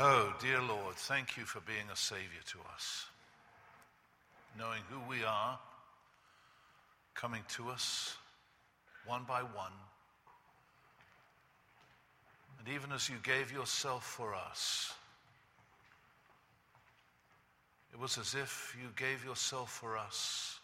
Oh, 0.00 0.32
dear 0.40 0.62
Lord, 0.62 0.94
thank 0.94 1.36
you 1.36 1.42
for 1.42 1.60
being 1.62 1.90
a 1.92 1.96
Savior 1.96 2.40
to 2.52 2.58
us. 2.72 3.06
Knowing 4.56 4.82
who 4.88 5.00
we 5.10 5.24
are, 5.24 5.58
coming 7.16 7.42
to 7.56 7.68
us 7.70 8.16
one 9.06 9.24
by 9.26 9.40
one. 9.40 9.72
And 12.60 12.68
even 12.72 12.92
as 12.92 13.08
you 13.08 13.16
gave 13.24 13.50
yourself 13.50 14.06
for 14.06 14.36
us, 14.36 14.92
it 17.92 17.98
was 17.98 18.18
as 18.18 18.36
if 18.40 18.76
you 18.80 18.90
gave 18.94 19.24
yourself 19.24 19.72
for 19.72 19.98
us 19.98 20.60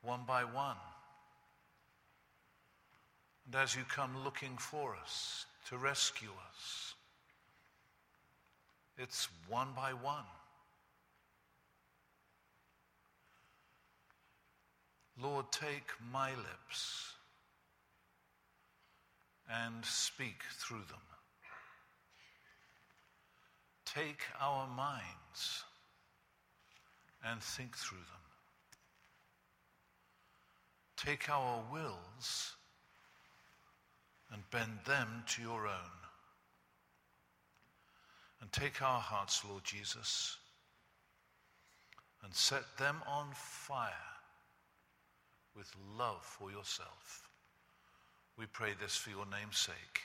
one 0.00 0.20
by 0.26 0.44
one. 0.44 0.78
And 3.44 3.56
as 3.56 3.76
you 3.76 3.82
come 3.94 4.24
looking 4.24 4.56
for 4.56 4.96
us 4.96 5.44
to 5.68 5.76
rescue 5.76 6.30
us, 6.48 6.94
it's 9.02 9.28
one 9.48 9.68
by 9.74 9.92
one. 9.92 10.24
Lord, 15.20 15.46
take 15.50 15.90
my 16.12 16.30
lips 16.30 17.14
and 19.50 19.84
speak 19.84 20.42
through 20.52 20.84
them. 20.88 21.00
Take 23.84 24.22
our 24.40 24.66
minds 24.68 25.64
and 27.24 27.42
think 27.42 27.76
through 27.76 27.98
them. 27.98 28.06
Take 30.96 31.28
our 31.28 31.62
wills 31.72 32.56
and 34.32 34.42
bend 34.50 34.80
them 34.86 35.24
to 35.28 35.42
your 35.42 35.66
own. 35.66 35.99
And 38.50 38.64
take 38.64 38.82
our 38.82 39.00
hearts, 39.00 39.44
Lord 39.48 39.62
Jesus, 39.62 40.36
and 42.24 42.34
set 42.34 42.64
them 42.78 42.96
on 43.06 43.28
fire 43.32 43.92
with 45.56 45.70
love 45.96 46.24
for 46.24 46.50
yourself. 46.50 47.28
We 48.36 48.46
pray 48.46 48.70
this 48.80 48.96
for 48.96 49.10
your 49.10 49.26
name's 49.26 49.56
sake. 49.58 50.00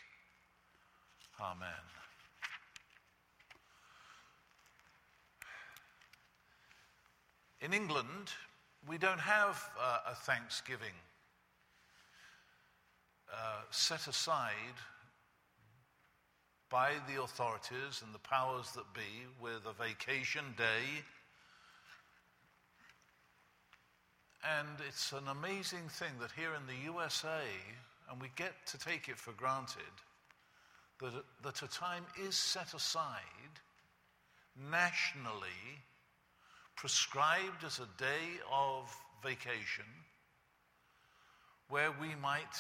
Amen. 1.42 1.68
In 7.62 7.74
England, 7.74 8.30
we 8.88 9.00
don't 9.00 9.20
have 9.20 9.72
uh, 9.82 10.12
a 10.12 10.14
Thanksgiving 10.14 10.94
uh, 13.34 13.62
set 13.72 14.08
aside 14.08 14.78
by 16.76 16.92
the 17.08 17.24
authorities 17.24 18.04
and 18.04 18.14
the 18.14 18.20
powers 18.20 18.70
that 18.72 18.84
be 18.94 19.24
with 19.42 19.62
a 19.66 19.82
vacation 19.82 20.44
day. 20.58 21.06
And 24.44 24.68
it's 24.86 25.14
an 25.14 25.30
amazing 25.30 25.88
thing 25.88 26.12
that 26.20 26.32
here 26.36 26.50
in 26.54 26.68
the 26.68 26.84
USA, 26.92 27.44
and 28.12 28.22
we 28.22 28.30
get 28.36 28.52
to 28.68 28.78
take 28.78 29.08
it 29.08 29.18
for 29.18 29.32
granted, 29.32 29.96
that, 31.00 31.14
that 31.44 31.62
a 31.62 31.70
time 31.70 32.04
is 32.22 32.36
set 32.36 32.74
aside 32.74 33.56
nationally, 34.70 35.80
prescribed 36.76 37.64
as 37.66 37.80
a 37.80 37.88
day 37.98 38.42
of 38.52 38.94
vacation, 39.24 39.86
where 41.70 41.94
we 42.02 42.10
might 42.22 42.60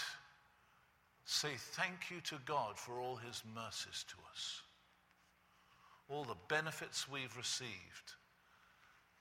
say 1.26 1.50
thank 1.58 2.12
you 2.12 2.22
to 2.22 2.36
God 2.46 2.78
for 2.78 3.00
all 3.00 3.16
his 3.16 3.44
mercies 3.56 4.06
to 4.10 4.16
us, 4.32 4.62
all 6.08 6.24
the 6.24 6.36
benefits 6.48 7.10
we've 7.10 7.36
received. 7.36 8.14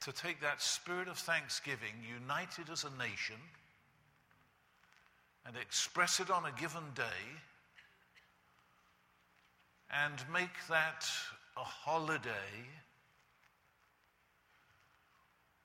To 0.02 0.12
take 0.12 0.42
that 0.42 0.60
spirit 0.60 1.08
of 1.08 1.16
thanksgiving, 1.16 1.94
united 2.06 2.68
as 2.70 2.84
a 2.84 2.98
nation, 2.98 3.36
and 5.46 5.56
express 5.56 6.20
it 6.20 6.30
on 6.30 6.44
a 6.44 6.60
given 6.60 6.82
day, 6.94 7.02
and 9.90 10.12
make 10.30 10.66
that 10.68 11.06
a 11.56 11.64
holiday. 11.64 12.30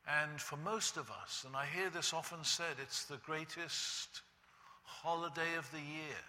And 0.07 0.39
for 0.39 0.57
most 0.57 0.95
of 0.95 1.11
us, 1.11 1.43
and 1.45 1.55
I 1.55 1.65
hear 1.65 1.89
this 1.89 2.13
often 2.13 2.43
said, 2.43 2.77
it's 2.81 3.05
the 3.05 3.17
greatest 3.25 4.21
holiday 4.83 5.55
of 5.57 5.69
the 5.71 5.77
year. 5.77 6.23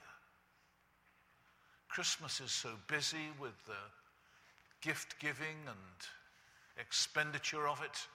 Christmas 1.91 2.41
is 2.41 2.53
so 2.53 2.71
busy 2.87 3.31
with 3.41 3.53
the 3.67 3.73
gift 4.81 5.19
giving 5.19 5.59
and 5.67 5.77
expenditure 6.79 7.67
of 7.67 7.83
it. 7.83 8.07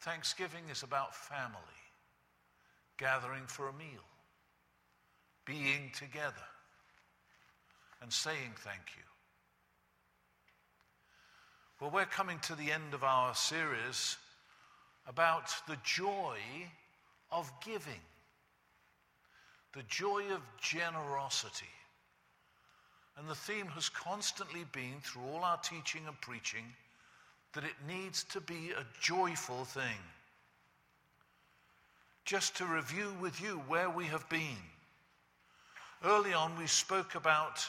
Thanksgiving 0.00 0.64
is 0.70 0.82
about 0.82 1.14
family, 1.14 1.56
gathering 2.98 3.44
for 3.46 3.68
a 3.68 3.72
meal, 3.72 4.04
being 5.46 5.90
together, 5.94 6.34
and 8.02 8.12
saying 8.12 8.52
thank 8.58 8.82
you. 8.96 9.02
Well, 11.80 11.90
we're 11.90 12.04
coming 12.04 12.38
to 12.40 12.54
the 12.54 12.70
end 12.70 12.92
of 12.92 13.02
our 13.02 13.34
series 13.34 14.18
about 15.08 15.50
the 15.66 15.78
joy 15.82 16.36
of 17.30 17.50
giving 17.64 18.00
the 19.72 19.82
joy 19.84 20.24
of 20.32 20.42
generosity. 20.60 21.64
And 23.16 23.28
the 23.28 23.34
theme 23.34 23.66
has 23.68 23.88
constantly 23.88 24.64
been, 24.72 25.00
through 25.02 25.22
all 25.32 25.44
our 25.44 25.58
teaching 25.58 26.02
and 26.06 26.20
preaching, 26.20 26.64
that 27.52 27.64
it 27.64 27.86
needs 27.86 28.24
to 28.24 28.40
be 28.40 28.70
a 28.70 28.86
joyful 29.00 29.64
thing. 29.64 29.98
Just 32.24 32.56
to 32.56 32.64
review 32.64 33.14
with 33.20 33.40
you 33.40 33.62
where 33.68 33.90
we 33.90 34.06
have 34.06 34.28
been. 34.28 34.62
Early 36.04 36.32
on, 36.32 36.58
we 36.58 36.66
spoke 36.66 37.14
about 37.14 37.68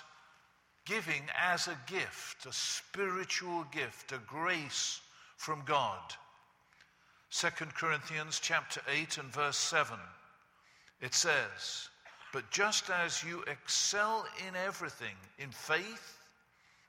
giving 0.85 1.23
as 1.39 1.67
a 1.67 1.77
gift, 1.87 2.45
a 2.45 2.53
spiritual 2.53 3.65
gift, 3.71 4.11
a 4.11 4.19
grace 4.27 5.01
from 5.37 5.61
God. 5.65 6.13
2 7.31 7.47
Corinthians 7.75 8.39
chapter 8.41 8.81
8 8.91 9.17
and 9.17 9.33
verse 9.33 9.57
7. 9.57 9.97
It 11.01 11.13
says, 11.13 11.89
but 12.33 12.49
just 12.49 12.89
as 12.89 13.23
you 13.23 13.43
excel 13.43 14.25
in 14.47 14.55
everything, 14.55 15.15
in 15.37 15.51
faith, 15.51 16.17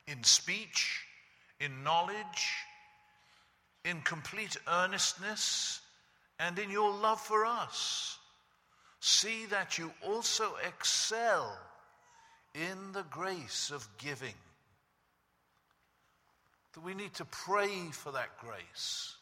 in 0.09 0.25
speech, 0.25 1.05
in 1.61 1.85
knowledge, 1.85 2.49
in 3.85 4.01
complete 4.01 4.57
earnestness, 4.67 5.83
and 6.41 6.59
in 6.59 6.71
your 6.71 6.91
love 6.91 7.21
for 7.21 7.45
us, 7.45 8.19
see 9.01 9.45
that 9.51 9.77
you 9.77 9.93
also 10.03 10.55
excel 10.67 11.57
in 12.55 12.93
the 12.95 13.05
grace 13.11 13.71
of 13.71 13.87
giving. 13.99 14.35
That 16.73 16.83
we 16.83 16.95
need 16.95 17.13
to 17.15 17.27
pray 17.27 17.91
for 17.93 18.13
that 18.13 18.39
grace. 18.39 19.15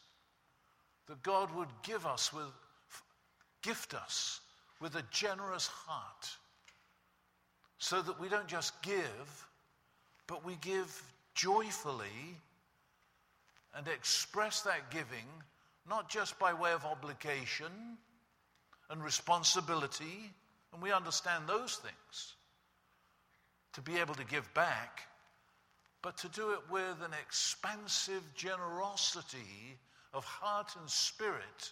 That 1.09 1.21
God 1.21 1.53
would 1.53 1.67
give 1.83 2.05
us 2.05 2.31
with, 2.31 2.45
gift 3.61 3.93
us 3.93 4.39
with 4.83 4.95
a 4.95 5.03
generous 5.11 5.65
heart 5.65 6.29
so 7.77 8.01
that 8.01 8.19
we 8.19 8.27
don't 8.27 8.47
just 8.47 8.79
give, 8.81 9.47
but 10.27 10.45
we 10.45 10.57
give 10.57 11.01
joyfully 11.33 12.37
and 13.75 13.87
express 13.87 14.61
that 14.61 14.91
giving 14.91 15.25
not 15.89 16.09
just 16.09 16.37
by 16.37 16.53
way 16.53 16.73
of 16.73 16.83
obligation 16.83 17.97
and 18.89 19.01
responsibility, 19.01 20.31
and 20.73 20.81
we 20.81 20.91
understand 20.91 21.45
those 21.47 21.77
things, 21.77 22.35
to 23.73 23.81
be 23.81 23.97
able 23.97 24.15
to 24.15 24.25
give 24.25 24.53
back, 24.53 25.01
but 26.01 26.17
to 26.17 26.27
do 26.29 26.51
it 26.51 26.59
with 26.69 27.01
an 27.03 27.11
expansive 27.25 28.23
generosity 28.35 29.77
of 30.13 30.25
heart 30.25 30.71
and 30.79 30.89
spirit 30.89 31.71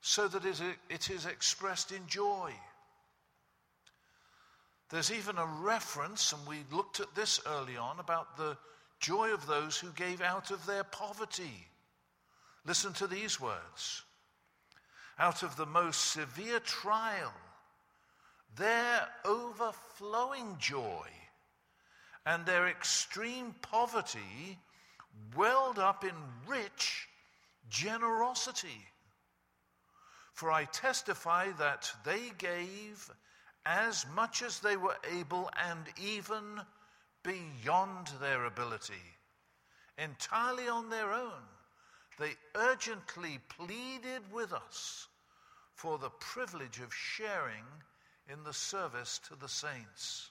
so 0.00 0.28
that 0.28 0.44
it 0.44 1.10
is 1.10 1.26
expressed 1.26 1.92
in 1.92 2.06
joy. 2.06 2.52
There's 4.90 5.12
even 5.12 5.36
a 5.36 5.46
reference, 5.46 6.32
and 6.32 6.46
we 6.46 6.64
looked 6.72 7.00
at 7.00 7.14
this 7.14 7.40
early 7.46 7.76
on, 7.76 8.00
about 8.00 8.36
the 8.36 8.56
joy 9.00 9.32
of 9.32 9.46
those 9.46 9.76
who 9.76 9.90
gave 9.90 10.20
out 10.20 10.50
of 10.50 10.64
their 10.66 10.84
poverty. 10.84 11.66
Listen 12.64 12.92
to 12.94 13.06
these 13.06 13.40
words 13.40 14.02
out 15.18 15.42
of 15.42 15.56
the 15.56 15.66
most 15.66 16.12
severe 16.12 16.60
trial, 16.60 17.32
their 18.56 19.08
overflowing 19.24 20.56
joy 20.58 21.08
and 22.24 22.44
their 22.44 22.68
extreme 22.68 23.54
poverty 23.62 24.58
welled 25.34 25.78
up 25.78 26.04
in 26.04 26.14
rich 26.46 27.08
generosity. 27.68 28.86
For 30.38 30.52
I 30.52 30.66
testify 30.66 31.50
that 31.58 31.90
they 32.04 32.30
gave 32.38 33.10
as 33.66 34.06
much 34.14 34.40
as 34.42 34.60
they 34.60 34.76
were 34.76 34.94
able 35.10 35.50
and 35.60 35.84
even 36.00 36.60
beyond 37.24 38.06
their 38.20 38.44
ability, 38.44 39.02
entirely 39.98 40.68
on 40.68 40.90
their 40.90 41.12
own, 41.12 41.42
they 42.20 42.36
urgently 42.54 43.40
pleaded 43.48 44.22
with 44.32 44.52
us 44.52 45.08
for 45.74 45.98
the 45.98 46.10
privilege 46.10 46.78
of 46.78 46.94
sharing 46.94 47.64
in 48.32 48.44
the 48.44 48.54
service 48.54 49.18
to 49.26 49.34
the 49.34 49.48
saints. 49.48 50.30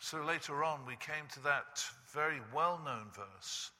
So 0.00 0.24
later 0.24 0.64
on, 0.64 0.84
we 0.86 0.96
came 0.96 1.28
to 1.34 1.40
that 1.44 1.84
very 2.12 2.40
well 2.52 2.80
known 2.84 3.12
verse, 3.12 3.70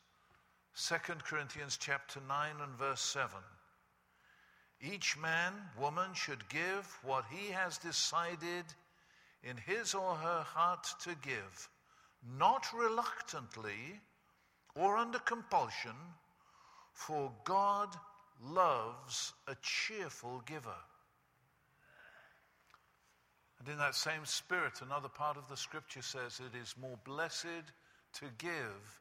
2 0.74 0.94
Corinthians 1.24 1.76
chapter 1.78 2.20
9 2.26 2.50
and 2.62 2.74
verse 2.78 3.02
7. 3.02 3.36
Each 4.80 5.18
man, 5.18 5.52
woman 5.78 6.14
should 6.14 6.48
give 6.48 6.86
what 7.02 7.24
he 7.30 7.52
has 7.52 7.76
decided 7.78 8.64
in 9.44 9.56
his 9.56 9.94
or 9.94 10.14
her 10.14 10.42
heart 10.42 10.86
to 11.02 11.14
give, 11.22 11.68
not 12.38 12.66
reluctantly 12.72 14.00
or 14.74 14.96
under 14.96 15.18
compulsion, 15.18 15.96
for 16.92 17.30
God 17.44 17.94
loves 18.42 19.34
a 19.46 19.56
cheerful 19.62 20.42
giver. 20.46 20.70
And 23.58 23.68
in 23.68 23.78
that 23.78 23.94
same 23.94 24.24
spirit, 24.24 24.80
another 24.80 25.08
part 25.08 25.36
of 25.36 25.48
the 25.48 25.56
scripture 25.56 26.02
says 26.02 26.40
it 26.40 26.56
is 26.58 26.74
more 26.80 26.98
blessed 27.04 27.70
to 28.14 28.24
give 28.38 29.00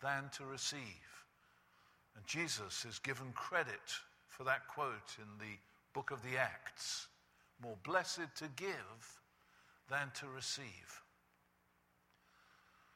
than 0.00 0.30
to 0.36 0.44
receive. 0.44 1.07
And 2.18 2.26
Jesus 2.26 2.84
is 2.84 2.98
given 2.98 3.30
credit 3.32 3.92
for 4.28 4.42
that 4.42 4.66
quote 4.66 5.16
in 5.18 5.38
the 5.38 5.54
book 5.94 6.10
of 6.10 6.20
the 6.24 6.36
Acts 6.36 7.06
more 7.62 7.76
blessed 7.84 8.34
to 8.38 8.48
give 8.56 9.20
than 9.88 10.10
to 10.18 10.26
receive. 10.26 11.02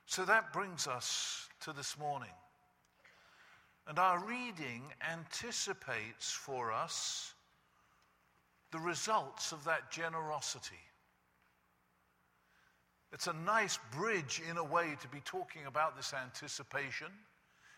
So 0.07 0.25
that 0.25 0.53
brings 0.53 0.89
us 0.89 1.49
to 1.61 1.73
this 1.73 1.97
morning. 2.01 2.35
And 3.87 4.01
our 4.01 4.19
reading 4.25 4.83
anticipates 5.09 6.33
for 6.33 6.73
us 6.73 7.33
the 8.73 8.81
results 8.81 9.53
of 9.53 9.63
that 9.67 9.93
generosity. 9.93 10.75
It's 13.13 13.29
a 13.29 13.35
nice 13.45 13.79
bridge, 13.93 14.43
in 14.51 14.57
a 14.57 14.65
way, 14.65 14.97
to 15.01 15.09
be 15.09 15.21
talking 15.25 15.67
about 15.67 15.97
this 15.97 16.13
anticipation. 16.13 17.07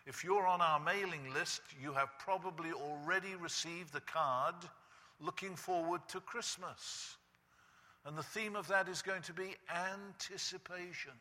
If 0.07 0.23
you're 0.23 0.47
on 0.47 0.61
our 0.61 0.79
mailing 0.81 1.33
list, 1.33 1.63
you 1.83 1.93
have 1.93 2.11
probably 2.19 2.73
already 2.73 3.35
received 3.41 3.93
the 3.93 4.01
card 4.01 4.55
looking 5.21 5.57
forward 5.57 6.03
to 6.09 6.21
Christmas. 6.21 7.17
And 8.05 8.17
the 8.17 8.23
theme 8.23 8.55
of 8.55 8.69
that 8.69 8.89
is 8.89 9.01
going 9.01 9.23
to 9.23 9.33
be 9.33 9.57
anticipation. 9.75 11.13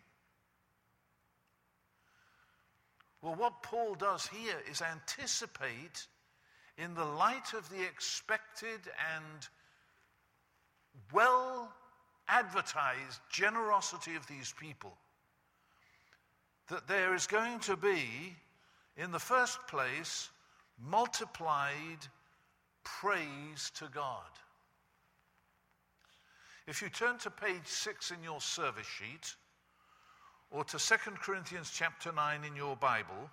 Well, 3.22 3.36
what 3.36 3.64
Paul 3.64 3.96
does 3.96 4.28
here 4.28 4.58
is 4.70 4.82
anticipate 4.82 6.08
in 6.78 6.94
the 6.94 7.06
light 7.06 7.54
of 7.58 7.70
the 7.70 7.82
expected 7.82 8.82
and 9.16 9.48
well 11.14 11.72
advertised 12.28 13.22
generosity 13.32 14.16
of 14.16 14.28
these 14.28 14.54
people 14.60 14.98
that 16.68 16.88
there 16.88 17.14
is 17.14 17.28
going 17.28 17.60
to 17.60 17.78
be, 17.78 18.36
in 18.98 19.12
the 19.12 19.20
first 19.20 19.60
place, 19.68 20.30
multiplied 20.80 22.08
praise 22.84 23.72
to 23.76 23.88
God. 23.94 24.30
If 26.68 26.82
you 26.82 26.90
turn 26.90 27.18
to 27.20 27.30
page 27.30 27.66
6 27.66 28.12
in 28.12 28.24
your 28.24 28.40
service 28.40 28.88
sheet, 28.88 29.36
or 30.52 30.64
to 30.66 30.78
2 30.78 30.96
Corinthians 31.22 31.72
chapter 31.74 32.12
9 32.12 32.44
in 32.46 32.56
your 32.56 32.76
Bible, 32.76 33.30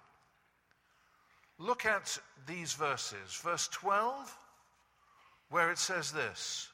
look 1.59 1.85
at 1.85 2.19
these 2.47 2.73
verses. 2.73 3.39
Verse 3.43 3.69
12, 3.69 4.37
where 5.51 5.71
it 5.71 5.79
says 5.79 6.11
this 6.11 6.71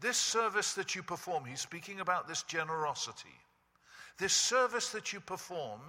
This 0.00 0.18
service 0.18 0.74
that 0.74 0.94
you 0.94 1.02
perform, 1.02 1.44
he's 1.44 1.60
speaking 1.60 2.00
about 2.00 2.26
this 2.26 2.42
generosity. 2.42 3.28
This 4.18 4.32
service 4.32 4.90
that 4.90 5.12
you 5.12 5.20
perform 5.20 5.80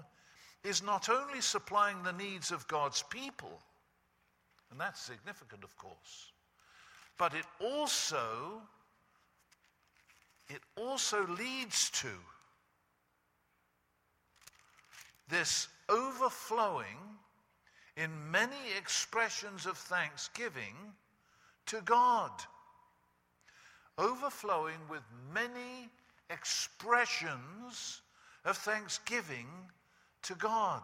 is 0.64 0.84
not 0.84 1.10
only 1.10 1.42
supplying 1.42 2.04
the 2.04 2.14
needs 2.14 2.52
of 2.52 2.68
God's 2.68 3.04
people, 3.04 3.60
and 4.72 4.80
that's 4.80 5.02
significant, 5.02 5.64
of 5.64 5.76
course, 5.78 6.32
but 7.18 7.34
it 7.34 7.46
also 7.60 8.62
it 10.50 10.62
also 10.76 11.28
leads 11.28 11.92
to 11.92 12.10
this 15.30 15.68
overflowing 15.90 16.98
in 17.98 18.10
many 18.32 18.56
expressions 18.78 19.66
of 19.68 19.78
thanksgiving 19.78 20.76
to 21.68 21.82
God. 21.82 22.32
Overflowing 23.98 24.80
with 24.90 25.04
many 25.34 25.90
expressions 26.30 28.02
of 28.46 28.58
thanksgiving 28.58 29.48
to 30.30 30.36
God. 30.36 30.84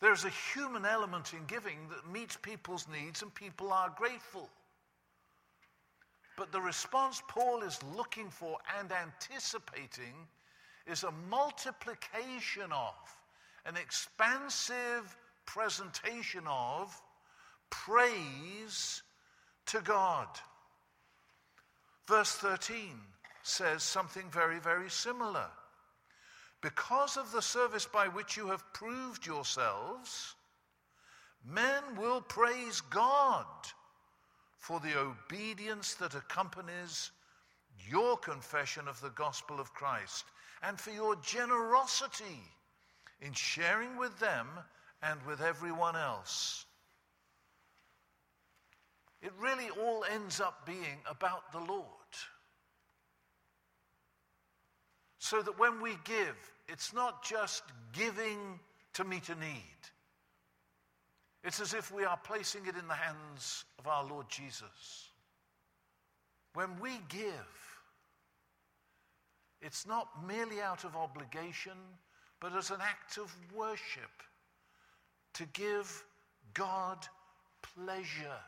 There's 0.00 0.24
a 0.24 0.32
human 0.52 0.84
element 0.84 1.32
in 1.32 1.44
giving 1.46 1.78
that 1.90 2.12
meets 2.12 2.36
people's 2.36 2.88
needs 2.88 3.22
and 3.22 3.32
people 3.32 3.72
are 3.72 3.94
grateful. 3.96 4.50
But 6.36 6.50
the 6.50 6.60
response 6.60 7.22
Paul 7.28 7.62
is 7.62 7.78
looking 7.96 8.30
for 8.30 8.58
and 8.80 8.90
anticipating 8.90 10.14
is 10.90 11.04
a 11.04 11.12
multiplication 11.28 12.72
of, 12.72 12.96
an 13.64 13.76
expansive 13.76 15.16
presentation 15.46 16.42
of 16.48 17.00
praise 17.70 19.04
to 19.66 19.80
God. 19.82 20.26
Verse 22.08 22.32
13 22.32 22.98
says 23.44 23.84
something 23.84 24.24
very, 24.32 24.58
very 24.58 24.90
similar. 24.90 25.46
Because 26.60 27.16
of 27.16 27.32
the 27.32 27.40
service 27.40 27.86
by 27.86 28.08
which 28.08 28.36
you 28.36 28.48
have 28.48 28.72
proved 28.72 29.26
yourselves, 29.26 30.34
men 31.44 31.82
will 31.96 32.20
praise 32.20 32.80
God 32.82 33.46
for 34.58 34.78
the 34.80 34.98
obedience 34.98 35.94
that 35.94 36.14
accompanies 36.14 37.10
your 37.88 38.18
confession 38.18 38.86
of 38.88 39.00
the 39.00 39.10
gospel 39.10 39.58
of 39.58 39.72
Christ 39.72 40.26
and 40.62 40.78
for 40.78 40.90
your 40.90 41.16
generosity 41.16 42.42
in 43.22 43.32
sharing 43.32 43.96
with 43.96 44.18
them 44.18 44.46
and 45.02 45.18
with 45.26 45.40
everyone 45.40 45.96
else. 45.96 46.66
It 49.22 49.32
really 49.38 49.70
all 49.70 50.04
ends 50.12 50.40
up 50.40 50.66
being 50.66 50.98
about 51.08 51.52
the 51.52 51.58
Lord. 51.58 51.99
So 55.20 55.42
that 55.42 55.58
when 55.58 55.80
we 55.80 55.92
give, 56.04 56.34
it's 56.66 56.92
not 56.92 57.22
just 57.22 57.62
giving 57.92 58.58
to 58.94 59.04
meet 59.04 59.28
a 59.28 59.34
need. 59.34 59.80
It's 61.44 61.60
as 61.60 61.74
if 61.74 61.92
we 61.92 62.04
are 62.04 62.18
placing 62.24 62.66
it 62.66 62.74
in 62.76 62.88
the 62.88 62.94
hands 62.94 63.64
of 63.78 63.86
our 63.86 64.04
Lord 64.04 64.26
Jesus. 64.28 65.10
When 66.54 66.80
we 66.80 66.90
give, 67.08 67.30
it's 69.62 69.86
not 69.86 70.08
merely 70.26 70.60
out 70.60 70.84
of 70.84 70.96
obligation, 70.96 71.76
but 72.40 72.56
as 72.56 72.70
an 72.70 72.80
act 72.80 73.18
of 73.18 73.34
worship 73.54 74.22
to 75.34 75.44
give 75.52 76.02
God 76.54 77.06
pleasure. 77.62 78.40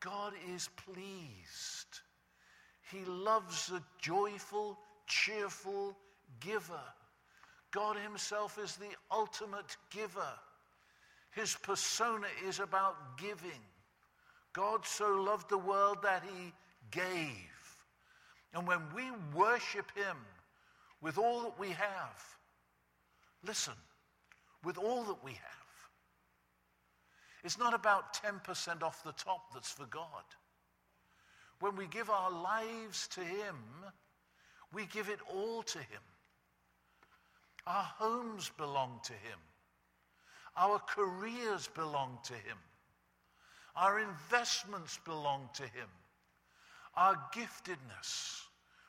God 0.00 0.32
is 0.54 0.68
pleased. 0.76 2.00
He 2.92 3.04
loves 3.04 3.72
a 3.72 3.82
joyful, 4.00 4.78
cheerful 5.06 5.96
giver. 6.40 6.80
God 7.70 7.96
Himself 7.96 8.58
is 8.62 8.76
the 8.76 8.94
ultimate 9.10 9.76
giver. 9.90 10.32
His 11.32 11.56
persona 11.56 12.28
is 12.46 12.60
about 12.60 13.18
giving. 13.18 13.60
God 14.52 14.86
so 14.86 15.08
loved 15.08 15.50
the 15.50 15.58
world 15.58 15.98
that 16.02 16.22
He 16.22 16.52
gave. 16.90 17.50
And 18.54 18.66
when 18.68 18.80
we 18.94 19.02
worship 19.34 19.90
Him 19.96 20.16
with 21.02 21.18
all 21.18 21.42
that 21.42 21.58
we 21.58 21.70
have, 21.70 22.24
listen, 23.44 23.74
with 24.62 24.78
all 24.78 25.02
that 25.02 25.24
we 25.24 25.32
have, 25.32 25.64
it's 27.42 27.58
not 27.58 27.74
about 27.74 28.14
10% 28.14 28.82
off 28.82 29.02
the 29.02 29.12
top 29.12 29.52
that's 29.52 29.72
for 29.72 29.86
God. 29.86 30.24
When 31.60 31.76
we 31.76 31.86
give 31.86 32.08
our 32.08 32.30
lives 32.30 33.08
to 33.08 33.20
Him, 33.20 33.56
we 34.74 34.86
give 34.86 35.08
it 35.08 35.20
all 35.32 35.62
to 35.62 35.78
Him. 35.78 36.02
Our 37.66 37.84
homes 37.98 38.50
belong 38.58 39.00
to 39.04 39.12
Him. 39.12 39.38
Our 40.56 40.78
careers 40.78 41.68
belong 41.68 42.18
to 42.24 42.34
Him. 42.34 42.58
Our 43.76 44.00
investments 44.00 44.98
belong 45.04 45.48
to 45.54 45.62
Him. 45.62 45.88
Our 46.96 47.16
giftedness, 47.34 48.42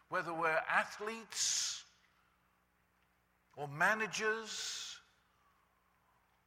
whether 0.09 0.33
we're 0.33 0.59
athletes 0.69 1.83
or 3.55 3.67
managers 3.67 4.97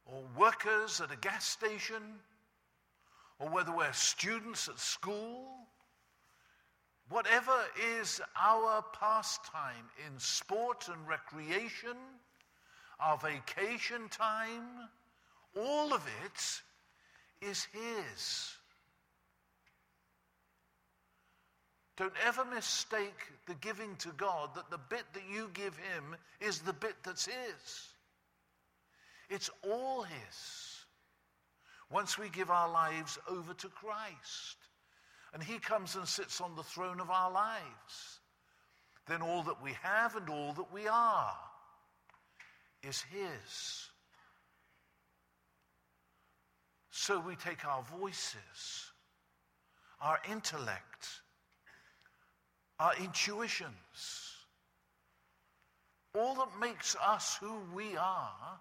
or 0.05 0.23
workers 0.37 1.01
at 1.01 1.11
a 1.11 1.17
gas 1.17 1.45
station 1.45 2.01
or 3.39 3.49
whether 3.49 3.75
we're 3.75 3.91
students 3.93 4.69
at 4.69 4.79
school, 4.79 5.67
whatever 7.09 7.57
is 7.99 8.21
our 8.39 8.83
pastime 8.93 9.89
in 10.05 10.19
sport 10.19 10.87
and 10.87 11.07
recreation, 11.07 11.97
our 12.99 13.17
vacation 13.17 14.07
time, 14.09 14.63
all 15.57 15.93
of 15.93 16.01
it 16.25 17.47
is 17.47 17.67
His. 17.71 18.53
Don't 21.97 22.13
ever 22.25 22.45
mistake 22.45 23.19
the 23.45 23.55
giving 23.55 23.95
to 23.97 24.09
God 24.15 24.55
that 24.55 24.69
the 24.69 24.77
bit 24.77 25.03
that 25.13 25.23
you 25.29 25.49
give 25.53 25.75
Him 25.75 26.15
is 26.39 26.59
the 26.59 26.73
bit 26.73 26.95
that's 27.03 27.25
His. 27.25 27.93
It's 29.29 29.49
all 29.69 30.03
His 30.03 30.85
once 31.91 32.17
we 32.17 32.29
give 32.29 32.49
our 32.49 32.71
lives 32.71 33.17
over 33.27 33.53
to 33.53 33.67
Christ. 33.67 34.68
And 35.33 35.43
He 35.43 35.59
comes 35.59 35.95
and 35.95 36.07
sits 36.07 36.41
on 36.41 36.55
the 36.55 36.63
throne 36.63 36.99
of 36.99 37.09
our 37.09 37.31
lives. 37.31 38.19
Then 39.07 39.21
all 39.21 39.43
that 39.43 39.63
we 39.63 39.73
have 39.81 40.15
and 40.15 40.29
all 40.29 40.53
that 40.53 40.71
we 40.73 40.87
are 40.87 41.37
is 42.83 43.01
His. 43.01 43.89
So 46.91 47.19
we 47.19 47.35
take 47.35 47.65
our 47.65 47.83
voices, 47.83 48.91
our 50.01 50.19
intellect, 50.29 51.07
our 52.79 52.93
intuitions, 53.01 53.73
all 56.13 56.35
that 56.35 56.59
makes 56.59 56.95
us 56.95 57.37
who 57.39 57.53
we 57.73 57.95
are, 57.97 58.59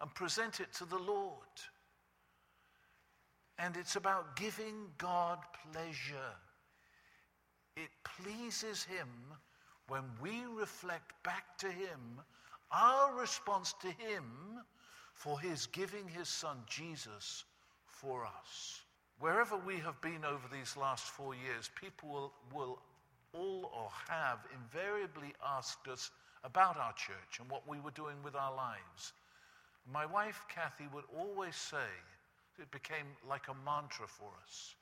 and 0.00 0.14
present 0.14 0.60
it 0.60 0.72
to 0.74 0.84
the 0.84 0.98
Lord. 0.98 1.34
And 3.58 3.76
it's 3.76 3.96
about 3.96 4.36
giving 4.36 4.86
God 4.98 5.38
pleasure. 5.72 6.34
It 7.76 7.90
pleases 8.04 8.84
Him 8.84 9.08
when 9.88 10.02
we 10.20 10.42
reflect 10.56 11.12
back 11.24 11.58
to 11.58 11.70
Him 11.70 12.20
our 12.70 13.14
response 13.18 13.74
to 13.80 13.88
Him 13.88 14.24
for 15.14 15.40
His 15.40 15.66
giving 15.66 16.06
His 16.06 16.28
Son 16.28 16.58
Jesus 16.68 17.44
for 17.86 18.24
us. 18.24 18.82
Wherever 19.20 19.56
we 19.56 19.78
have 19.78 20.00
been 20.00 20.24
over 20.24 20.46
these 20.52 20.76
last 20.76 21.04
four 21.04 21.34
years, 21.34 21.70
people 21.80 22.08
will, 22.08 22.32
will 22.54 22.78
all 23.32 23.72
or 23.74 23.88
have 24.08 24.38
invariably 24.54 25.34
asked 25.44 25.88
us 25.88 26.10
about 26.44 26.76
our 26.76 26.92
church 26.92 27.40
and 27.40 27.50
what 27.50 27.66
we 27.68 27.80
were 27.80 27.90
doing 27.90 28.16
with 28.22 28.36
our 28.36 28.54
lives. 28.54 29.12
My 29.92 30.06
wife, 30.06 30.44
Kathy, 30.48 30.84
would 30.94 31.04
always 31.16 31.56
say, 31.56 31.90
it 32.58 32.70
became 32.70 33.06
like 33.28 33.48
a 33.48 33.64
mantra 33.64 34.06
for 34.06 34.30
us. 34.44 34.74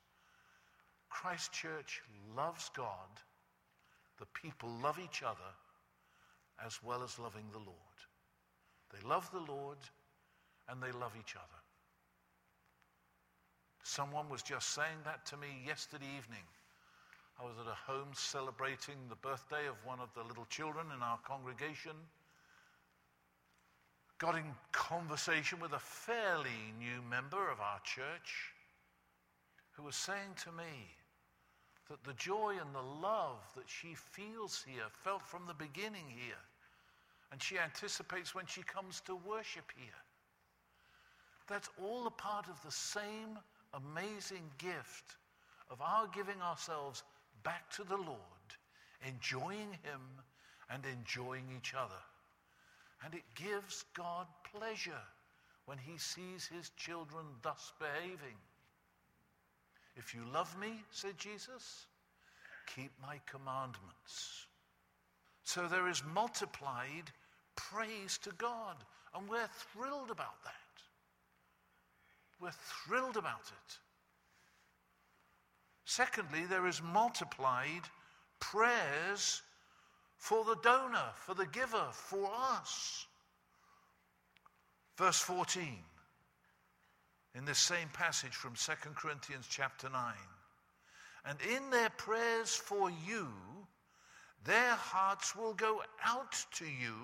Christ 1.09 1.51
Church 1.51 2.01
loves 2.35 2.69
God, 2.75 3.09
the 4.19 4.25
people 4.33 4.69
love 4.81 4.99
each 4.99 5.23
other, 5.23 5.51
as 6.65 6.81
well 6.83 7.03
as 7.03 7.19
loving 7.19 7.45
the 7.51 7.59
Lord. 7.59 7.97
They 8.93 9.07
love 9.07 9.29
the 9.31 9.51
Lord 9.51 9.77
and 10.69 10.81
they 10.81 10.91
love 10.91 11.13
each 11.19 11.35
other. 11.35 11.61
Someone 13.83 14.29
was 14.29 14.41
just 14.41 14.73
saying 14.73 14.99
that 15.05 15.25
to 15.27 15.37
me 15.37 15.47
yesterday 15.65 16.07
evening. 16.17 16.43
I 17.39 17.45
was 17.45 17.53
at 17.61 17.71
a 17.71 17.91
home 17.91 18.09
celebrating 18.13 18.95
the 19.07 19.15
birthday 19.15 19.67
of 19.67 19.75
one 19.85 19.99
of 19.99 20.09
the 20.13 20.23
little 20.23 20.45
children 20.49 20.87
in 20.95 21.01
our 21.01 21.19
congregation 21.19 21.93
got 24.19 24.35
in 24.35 24.55
conversation 24.71 25.59
with 25.59 25.73
a 25.73 25.79
fairly 25.79 26.73
new 26.79 27.01
member 27.09 27.51
of 27.51 27.59
our 27.59 27.79
church 27.83 28.53
who 29.73 29.83
was 29.83 29.95
saying 29.95 30.33
to 30.43 30.51
me 30.51 30.95
that 31.89 32.03
the 32.03 32.13
joy 32.13 32.55
and 32.59 32.73
the 32.73 33.07
love 33.07 33.39
that 33.55 33.67
she 33.67 33.93
feels 33.93 34.65
here, 34.67 34.85
felt 35.03 35.21
from 35.21 35.43
the 35.47 35.53
beginning 35.53 36.05
here, 36.09 36.43
and 37.31 37.41
she 37.41 37.59
anticipates 37.59 38.33
when 38.33 38.45
she 38.45 38.61
comes 38.63 39.01
to 39.01 39.15
worship 39.15 39.71
here. 39.77 40.01
That's 41.47 41.69
all 41.81 42.07
a 42.07 42.11
part 42.11 42.47
of 42.47 42.61
the 42.63 42.71
same 42.71 43.37
amazing 43.73 44.49
gift 44.57 45.15
of 45.69 45.81
our 45.81 46.07
giving 46.07 46.41
ourselves 46.41 47.03
back 47.43 47.69
to 47.71 47.83
the 47.83 47.97
Lord, 47.97 48.17
enjoying 49.07 49.71
Him 49.83 50.01
and 50.69 50.83
enjoying 50.85 51.45
each 51.55 51.73
other. 51.73 52.01
And 53.03 53.13
it 53.13 53.23
gives 53.35 53.85
God 53.93 54.27
pleasure 54.55 55.03
when 55.65 55.77
he 55.77 55.97
sees 55.97 56.47
his 56.47 56.71
children 56.71 57.25
thus 57.41 57.73
behaving. 57.79 58.37
If 59.95 60.13
you 60.13 60.21
love 60.33 60.57
me, 60.59 60.81
said 60.91 61.17
Jesus, 61.17 61.87
keep 62.75 62.91
my 63.01 63.19
commandments. 63.25 64.45
So 65.43 65.67
there 65.67 65.87
is 65.89 66.03
multiplied 66.13 67.11
praise 67.55 68.17
to 68.19 68.31
God, 68.37 68.77
and 69.15 69.27
we're 69.27 69.49
thrilled 69.73 70.11
about 70.11 70.43
that. 70.43 70.53
We're 72.39 72.51
thrilled 72.85 73.17
about 73.17 73.47
it. 73.47 73.77
Secondly, 75.85 76.45
there 76.49 76.67
is 76.67 76.81
multiplied 76.81 77.83
prayers 78.39 79.41
for 80.17 80.43
the 80.45 80.57
donor, 80.63 81.09
for 81.15 81.33
the 81.33 81.45
giver, 81.45 81.87
for 81.91 82.29
us. 82.33 83.05
Verse 84.97 85.19
14 85.19 85.77
in 87.37 87.45
this 87.45 87.59
same 87.59 87.87
passage 87.93 88.33
from 88.33 88.53
2 88.55 88.71
Corinthians 88.95 89.45
chapter 89.47 89.89
9. 89.89 90.13
And 91.25 91.37
in 91.55 91.69
their 91.69 91.89
prayers 91.91 92.55
for 92.55 92.89
you, 92.89 93.27
their 94.43 94.73
hearts 94.73 95.35
will 95.35 95.53
go 95.53 95.83
out 96.03 96.43
to 96.55 96.65
you 96.65 96.95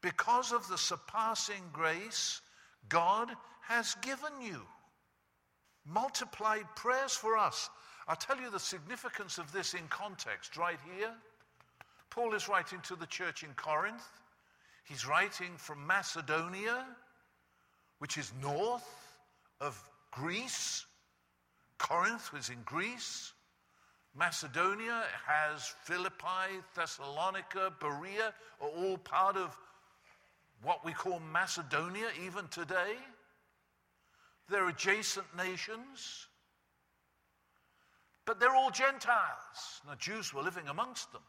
because 0.00 0.52
of 0.52 0.68
the 0.68 0.78
surpassing 0.78 1.62
grace 1.72 2.40
God 2.88 3.30
has 3.62 3.96
given 3.96 4.32
you. 4.40 4.60
Multiplied 5.86 6.66
prayers 6.76 7.14
for 7.14 7.36
us. 7.36 7.68
I'll 8.06 8.16
tell 8.16 8.38
you 8.38 8.50
the 8.50 8.60
significance 8.60 9.38
of 9.38 9.50
this 9.52 9.74
in 9.74 9.86
context 9.88 10.56
right 10.56 10.78
here. 10.96 11.12
Paul 12.12 12.34
is 12.34 12.46
writing 12.46 12.78
to 12.82 12.94
the 12.94 13.06
church 13.06 13.42
in 13.42 13.54
Corinth. 13.54 14.06
He's 14.84 15.06
writing 15.06 15.56
from 15.56 15.86
Macedonia, 15.86 16.84
which 18.00 18.18
is 18.18 18.34
north 18.42 18.86
of 19.62 19.82
Greece. 20.10 20.84
Corinth 21.78 22.30
was 22.30 22.50
in 22.50 22.58
Greece. 22.66 23.32
Macedonia 24.14 25.04
has 25.26 25.74
Philippi, 25.84 26.60
Thessalonica, 26.76 27.72
Berea, 27.80 28.34
are 28.60 28.68
all 28.68 28.98
part 28.98 29.38
of 29.38 29.56
what 30.62 30.84
we 30.84 30.92
call 30.92 31.18
Macedonia 31.32 32.08
even 32.22 32.46
today. 32.48 32.94
They're 34.50 34.68
adjacent 34.68 35.34
nations, 35.34 36.26
but 38.26 38.38
they're 38.38 38.54
all 38.54 38.70
Gentiles. 38.70 39.80
Now, 39.86 39.94
Jews 39.94 40.34
were 40.34 40.42
living 40.42 40.68
amongst 40.68 41.10
them. 41.10 41.22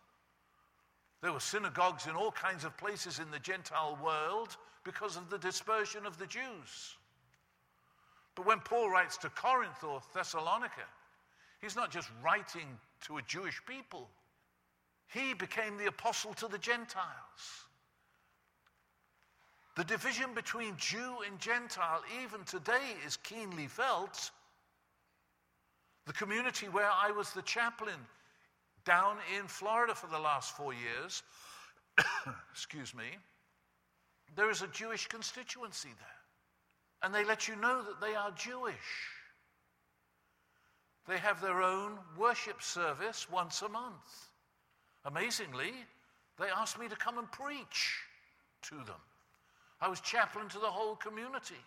There 1.23 1.31
were 1.31 1.39
synagogues 1.39 2.05
in 2.05 2.17
all 2.17 2.33
kinds 2.33 2.65
of 2.65 2.75
places 2.75 3.19
in 3.19 3.31
the 3.31 3.39
Gentile 3.39 3.97
world 4.03 4.57
because 4.83 5.15
of 5.15 5.29
the 5.29 5.37
dispersion 5.37 6.05
of 6.05 6.17
the 6.17 6.27
Jews. 6.27 6.97
But 8.35 8.45
when 8.45 8.59
Paul 8.59 8.89
writes 8.89 9.15
to 9.19 9.29
Corinth 9.29 9.85
or 9.85 10.01
Thessalonica, 10.13 10.83
he's 11.61 11.77
not 11.77 11.91
just 11.91 12.09
writing 12.21 12.67
to 13.05 13.19
a 13.19 13.21
Jewish 13.21 13.61
people, 13.65 14.09
he 15.13 15.33
became 15.33 15.77
the 15.77 15.85
apostle 15.87 16.33
to 16.33 16.49
the 16.49 16.57
Gentiles. 16.57 17.67
The 19.77 19.85
division 19.85 20.33
between 20.35 20.75
Jew 20.75 21.19
and 21.25 21.39
Gentile, 21.39 22.01
even 22.21 22.43
today, 22.43 22.97
is 23.07 23.15
keenly 23.15 23.67
felt. 23.67 24.29
The 26.05 26.13
community 26.13 26.67
where 26.67 26.89
I 26.91 27.11
was 27.11 27.31
the 27.31 27.43
chaplain 27.43 27.99
down 28.85 29.17
in 29.39 29.47
Florida 29.47 29.95
for 29.95 30.07
the 30.07 30.19
last 30.19 30.55
four 30.55 30.73
years, 30.73 31.23
excuse 32.51 32.93
me, 32.93 33.05
there 34.35 34.49
is 34.49 34.61
a 34.61 34.67
Jewish 34.67 35.07
constituency 35.07 35.89
there. 35.89 36.07
And 37.03 37.13
they 37.13 37.25
let 37.25 37.47
you 37.47 37.55
know 37.55 37.83
that 37.83 38.01
they 38.01 38.15
are 38.15 38.31
Jewish. 38.31 39.09
They 41.07 41.17
have 41.17 41.41
their 41.41 41.61
own 41.61 41.97
worship 42.17 42.61
service 42.61 43.29
once 43.29 43.61
a 43.61 43.69
month. 43.69 44.29
Amazingly, 45.05 45.73
they 46.39 46.47
asked 46.47 46.79
me 46.79 46.87
to 46.87 46.95
come 46.95 47.17
and 47.17 47.29
preach 47.31 47.99
to 48.63 48.75
them. 48.75 49.01
I 49.81 49.89
was 49.89 49.99
chaplain 49.99 50.47
to 50.49 50.59
the 50.59 50.67
whole 50.67 50.95
community. 50.95 51.61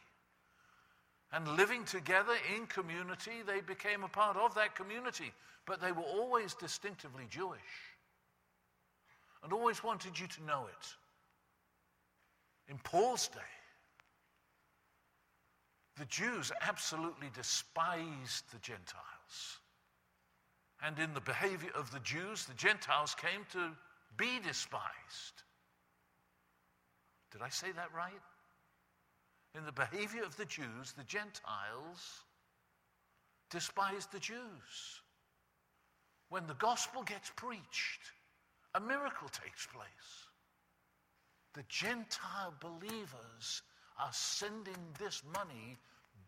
And 1.32 1.56
living 1.56 1.84
together 1.84 2.34
in 2.56 2.66
community, 2.66 3.42
they 3.46 3.60
became 3.60 4.04
a 4.04 4.08
part 4.08 4.36
of 4.36 4.54
that 4.54 4.74
community. 4.74 5.32
But 5.66 5.80
they 5.80 5.92
were 5.92 6.02
always 6.02 6.54
distinctively 6.54 7.24
Jewish. 7.30 7.60
and 9.42 9.52
always 9.52 9.84
wanted 9.84 10.18
you 10.18 10.26
to 10.26 10.44
know 10.44 10.66
it. 10.66 10.86
In 12.68 12.78
Paul's 12.78 13.28
day, 13.28 13.38
the 15.98 16.04
Jews 16.06 16.52
absolutely 16.62 17.28
despised 17.34 18.44
the 18.52 18.58
Gentiles. 18.58 19.60
And 20.82 20.98
in 20.98 21.14
the 21.14 21.20
behavior 21.20 21.70
of 21.74 21.90
the 21.90 22.00
Jews, 22.00 22.44
the 22.44 22.54
Gentiles 22.54 23.14
came 23.14 23.46
to 23.52 23.70
be 24.16 24.40
despised. 24.44 25.42
Did 27.32 27.42
I 27.42 27.48
say 27.48 27.72
that 27.72 27.92
right? 27.94 28.12
In 29.56 29.64
the 29.64 29.72
behavior 29.72 30.22
of 30.22 30.36
the 30.36 30.44
Jews, 30.44 30.92
the 30.96 31.04
Gentiles 31.04 32.24
despised 33.48 34.12
the 34.12 34.18
Jews. 34.18 35.00
When 36.28 36.46
the 36.46 36.54
gospel 36.54 37.02
gets 37.02 37.30
preached, 37.36 38.12
a 38.74 38.80
miracle 38.80 39.28
takes 39.28 39.66
place. 39.66 40.28
The 41.54 41.64
Gentile 41.68 42.52
believers 42.60 43.62
are 43.98 44.12
sending 44.12 44.76
this 45.00 45.22
money 45.32 45.78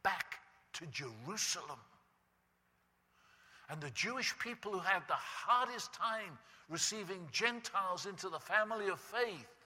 back 0.02 0.38
to 0.74 0.86
Jerusalem. 0.86 1.80
And 3.68 3.78
the 3.78 3.90
Jewish 3.90 4.38
people 4.38 4.72
who 4.72 4.78
had 4.78 5.02
the 5.06 5.14
hardest 5.14 5.92
time 5.92 6.38
receiving 6.70 7.28
Gentiles 7.30 8.06
into 8.06 8.30
the 8.30 8.38
family 8.38 8.88
of 8.88 8.98
faith 8.98 9.57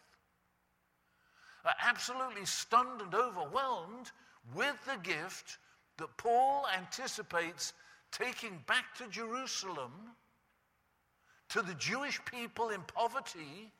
are 1.64 1.75
absolutely 1.81 2.45
stunned 2.45 3.00
and 3.00 3.14
overwhelmed 3.14 4.11
with 4.54 4.76
the 4.87 4.99
gift 5.02 5.59
that 5.99 6.16
Paul 6.16 6.66
anticipates 6.76 7.73
taking 8.11 8.62
back 8.66 8.95
to 8.99 9.09
Jerusalem 9.09 9.92
to 11.50 11.62
the 11.62 11.75
Jewish 11.75 12.21
people 12.25 12.71
in 12.71 12.81
poverty. 12.83 13.71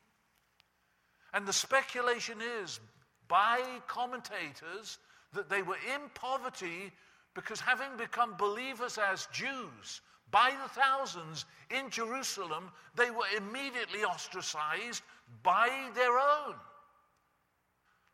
And 1.33 1.45
the 1.45 1.53
speculation 1.53 2.37
is 2.61 2.79
by 3.27 3.59
commentators 3.87 4.99
that 5.33 5.49
they 5.49 5.63
were 5.63 5.79
in 5.93 6.01
poverty 6.13 6.91
because 7.33 7.59
having 7.59 7.97
become 7.97 8.35
believers 8.37 8.99
as 8.99 9.27
Jews 9.33 10.01
by 10.29 10.51
the 10.63 10.69
thousands 10.69 11.45
in 11.69 11.89
Jerusalem, 11.89 12.71
they 12.95 13.09
were 13.09 13.25
immediately 13.37 14.03
ostracized 14.03 15.03
by 15.41 15.89
their 15.95 16.17
own. 16.17 16.55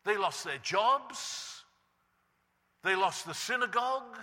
They 0.09 0.17
lost 0.17 0.43
their 0.43 0.57
jobs, 0.63 1.61
they 2.83 2.95
lost 2.95 3.27
the 3.27 3.33
synagogue, 3.35 4.17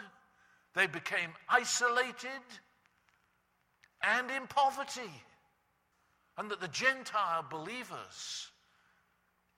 they 0.74 0.88
became 0.88 1.30
isolated 1.48 2.42
and 4.02 4.28
in 4.32 4.48
poverty. 4.48 5.12
And 6.38 6.50
that 6.50 6.60
the 6.60 6.66
Gentile 6.66 7.44
believers 7.48 8.50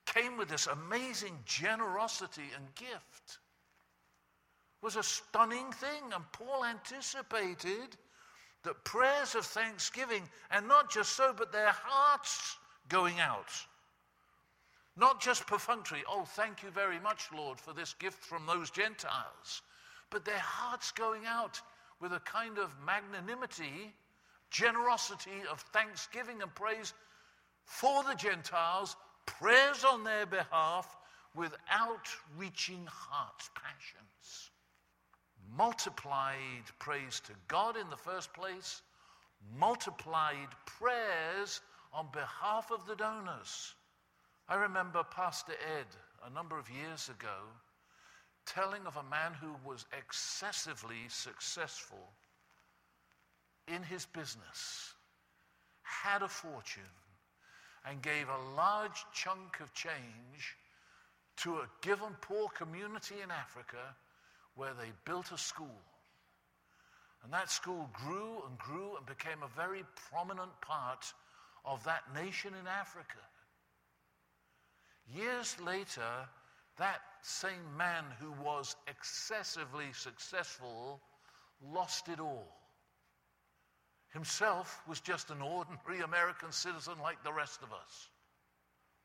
came 0.05 0.37
with 0.37 0.49
this 0.49 0.67
amazing 0.67 1.39
generosity 1.45 2.51
and 2.55 2.75
gift 2.75 3.39
was 4.83 4.97
a 4.97 5.03
stunning 5.03 5.71
thing. 5.71 6.13
And 6.13 6.23
Paul 6.31 6.63
anticipated 6.63 7.97
that 8.61 8.83
prayers 8.83 9.33
of 9.33 9.45
thanksgiving, 9.47 10.29
and 10.51 10.67
not 10.67 10.91
just 10.91 11.13
so, 11.13 11.33
but 11.35 11.51
their 11.51 11.73
hearts 11.73 12.55
going 12.87 13.19
out. 13.19 13.49
Not 14.99 15.21
just 15.21 15.47
perfunctory, 15.47 16.03
oh, 16.09 16.25
thank 16.25 16.61
you 16.61 16.69
very 16.71 16.99
much, 16.99 17.29
Lord, 17.33 17.57
for 17.57 17.71
this 17.71 17.93
gift 17.93 18.21
from 18.21 18.45
those 18.45 18.69
Gentiles, 18.69 19.61
but 20.09 20.25
their 20.25 20.39
hearts 20.39 20.91
going 20.91 21.25
out 21.25 21.61
with 22.01 22.11
a 22.11 22.19
kind 22.19 22.57
of 22.57 22.69
magnanimity, 22.85 23.93
generosity 24.49 25.41
of 25.49 25.61
thanksgiving 25.71 26.41
and 26.41 26.53
praise 26.53 26.93
for 27.63 28.03
the 28.03 28.15
Gentiles 28.15 28.97
prayers 29.25 29.85
on 29.85 30.03
their 30.03 30.25
behalf 30.25 30.97
without 31.33 32.09
reaching 32.37 32.85
heart's 32.89 33.49
passions. 33.55 34.51
Multiplied 35.55 36.65
praise 36.79 37.21
to 37.21 37.31
God 37.47 37.77
in 37.77 37.89
the 37.89 37.95
first 37.95 38.33
place, 38.33 38.81
multiplied 39.57 40.49
prayers 40.65 41.61
on 41.93 42.07
behalf 42.11 42.69
of 42.69 42.85
the 42.85 42.95
donors. 42.95 43.75
I 44.49 44.55
remember 44.55 45.03
Pastor 45.03 45.53
Ed 45.77 45.85
a 46.25 46.33
number 46.33 46.57
of 46.57 46.67
years 46.71 47.07
ago 47.07 47.37
telling 48.47 48.83
of 48.87 48.97
a 48.97 49.03
man 49.03 49.31
who 49.39 49.53
was 49.63 49.85
excessively 49.95 51.07
successful 51.07 52.09
in 53.67 53.83
his 53.83 54.07
business, 54.07 54.95
had 55.83 56.23
a 56.23 56.27
fortune, 56.27 56.81
and 57.85 58.01
gave 58.01 58.27
a 58.27 58.55
large 58.55 59.05
chunk 59.13 59.59
of 59.59 59.71
change 59.75 60.57
to 61.37 61.57
a 61.57 61.69
given 61.81 62.15
poor 62.21 62.49
community 62.57 63.21
in 63.23 63.29
Africa 63.29 63.95
where 64.55 64.73
they 64.73 64.89
built 65.05 65.31
a 65.31 65.37
school. 65.37 65.79
And 67.23 67.31
that 67.33 67.51
school 67.51 67.87
grew 67.93 68.41
and 68.47 68.57
grew 68.57 68.97
and 68.97 69.05
became 69.05 69.43
a 69.43 69.55
very 69.55 69.83
prominent 70.09 70.59
part 70.61 71.05
of 71.65 71.83
that 71.83 72.01
nation 72.15 72.55
in 72.59 72.65
Africa. 72.65 73.19
Years 75.13 75.59
later, 75.59 76.27
that 76.77 77.01
same 77.21 77.77
man 77.77 78.05
who 78.19 78.31
was 78.43 78.75
excessively 78.87 79.87
successful 79.93 81.01
lost 81.61 82.07
it 82.09 82.19
all 82.19 82.59
himself 84.09 84.81
was 84.87 84.99
just 84.99 85.29
an 85.29 85.41
ordinary 85.41 86.01
American 86.03 86.51
citizen 86.51 86.95
like 87.01 87.23
the 87.23 87.33
rest 87.33 87.61
of 87.61 87.71
us. 87.71 88.09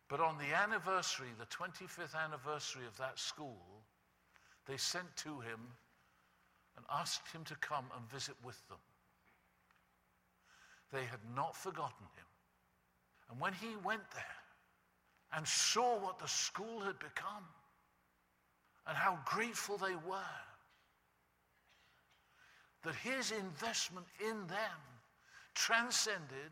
But 0.09 0.21
on 0.21 0.39
the 0.39 0.55
anniversary, 0.55 1.29
the 1.39 1.47
25th 1.47 2.15
anniversary 2.15 2.87
of 2.87 2.97
that 2.99 3.19
school, 3.19 3.85
they 4.67 4.77
sent 4.77 5.17
to 5.19 5.41
him 5.41 5.61
and 6.77 6.85
asked 6.93 7.29
him 7.33 7.45
to 7.45 7.57
come 7.57 7.87
and 7.97 8.11
visit 8.11 8.35
with 8.45 8.61
them. 8.69 8.79
They 10.93 11.05
had 11.05 11.21
not 11.35 11.57
forgotten 11.57 12.07
him. 12.17 12.27
And 13.31 13.41
when 13.41 13.53
he 13.55 13.75
went 13.83 14.09
there 14.13 14.44
and 15.37 15.47
saw 15.47 15.99
what 15.99 16.19
the 16.19 16.29
school 16.29 16.81
had 16.81 16.99
become 16.99 17.45
and 18.87 18.97
how 18.97 19.19
grateful 19.25 19.77
they 19.77 19.95
were, 20.07 20.41
that 22.85 22.95
his 22.97 23.33
investment 23.33 24.07
in 24.21 24.47
them 24.47 24.81
transcended, 25.55 26.51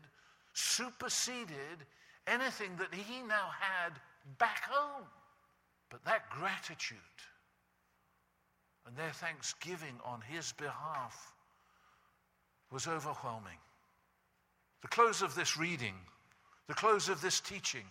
superseded 0.53 1.85
anything 2.27 2.71
that 2.77 2.93
he 2.93 3.21
now 3.21 3.49
had 3.59 3.93
back 4.39 4.63
home. 4.69 5.05
But 5.89 6.03
that 6.05 6.29
gratitude 6.29 6.97
and 8.87 8.95
their 8.97 9.11
thanksgiving 9.11 9.95
on 10.03 10.21
his 10.21 10.53
behalf 10.53 11.33
was 12.71 12.87
overwhelming. 12.87 13.59
The 14.81 14.87
close 14.87 15.21
of 15.21 15.35
this 15.35 15.55
reading, 15.55 15.93
the 16.67 16.73
close 16.73 17.09
of 17.09 17.21
this 17.21 17.39
teaching, 17.39 17.85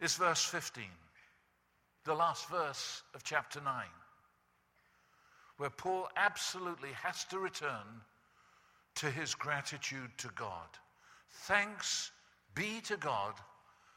is 0.00 0.16
verse 0.16 0.44
15, 0.44 0.84
the 2.04 2.14
last 2.14 2.48
verse 2.48 3.02
of 3.14 3.22
chapter 3.22 3.60
9, 3.60 3.84
where 5.58 5.70
Paul 5.70 6.08
absolutely 6.16 6.92
has 7.02 7.24
to 7.26 7.38
return 7.38 8.02
to 8.96 9.10
his 9.10 9.34
gratitude 9.34 10.10
to 10.18 10.28
God. 10.34 10.68
Thanks 11.30 12.10
be 12.54 12.80
to 12.82 12.96
God 12.96 13.34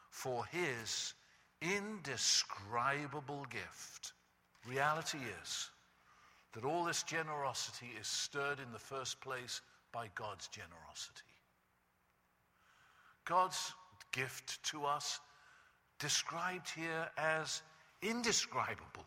for 0.09 0.45
his 0.45 1.13
indescribable 1.61 3.45
gift. 3.49 4.13
Reality 4.67 5.19
is 5.41 5.69
that 6.53 6.65
all 6.65 6.83
this 6.83 7.03
generosity 7.03 7.91
is 7.99 8.07
stirred 8.07 8.59
in 8.59 8.71
the 8.71 8.79
first 8.79 9.19
place 9.21 9.61
by 9.91 10.09
God's 10.15 10.47
generosity. 10.47 11.23
God's 13.25 13.73
gift 14.11 14.63
to 14.65 14.85
us, 14.85 15.19
described 16.03 16.69
here 16.75 17.07
as 17.17 17.61
indescribable, 18.01 19.05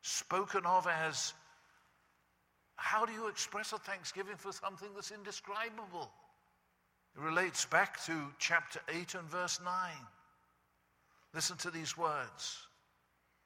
spoken 0.00 0.64
of 0.64 0.86
as 0.86 1.34
how 2.76 3.04
do 3.04 3.12
you 3.12 3.26
express 3.26 3.72
a 3.72 3.78
thanksgiving 3.78 4.36
for 4.36 4.52
something 4.52 4.88
that's 4.94 5.10
indescribable? 5.10 6.12
It 7.16 7.20
relates 7.20 7.64
back 7.64 8.04
to 8.06 8.12
chapter 8.38 8.78
8 8.88 9.16
and 9.16 9.28
verse 9.28 9.58
9. 9.64 9.72
Listen 11.34 11.56
to 11.56 11.70
these 11.72 11.98
words. 11.98 12.58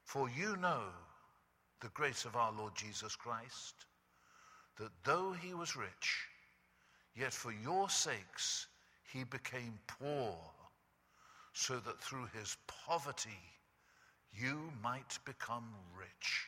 For 0.04 0.28
you 0.28 0.54
know 0.58 0.82
the 1.80 1.88
grace 1.94 2.26
of 2.26 2.36
our 2.36 2.52
Lord 2.52 2.74
Jesus 2.74 3.16
Christ, 3.16 3.86
that 4.78 4.90
though 5.04 5.32
he 5.32 5.54
was 5.54 5.74
rich, 5.74 6.26
yet 7.16 7.32
for 7.32 7.50
your 7.50 7.88
sakes 7.88 8.66
he 9.10 9.24
became 9.24 9.78
poor, 9.86 10.36
so 11.58 11.74
that 11.80 12.00
through 12.00 12.28
his 12.38 12.56
poverty 12.86 13.42
you 14.32 14.70
might 14.80 15.18
become 15.24 15.64
rich. 15.98 16.46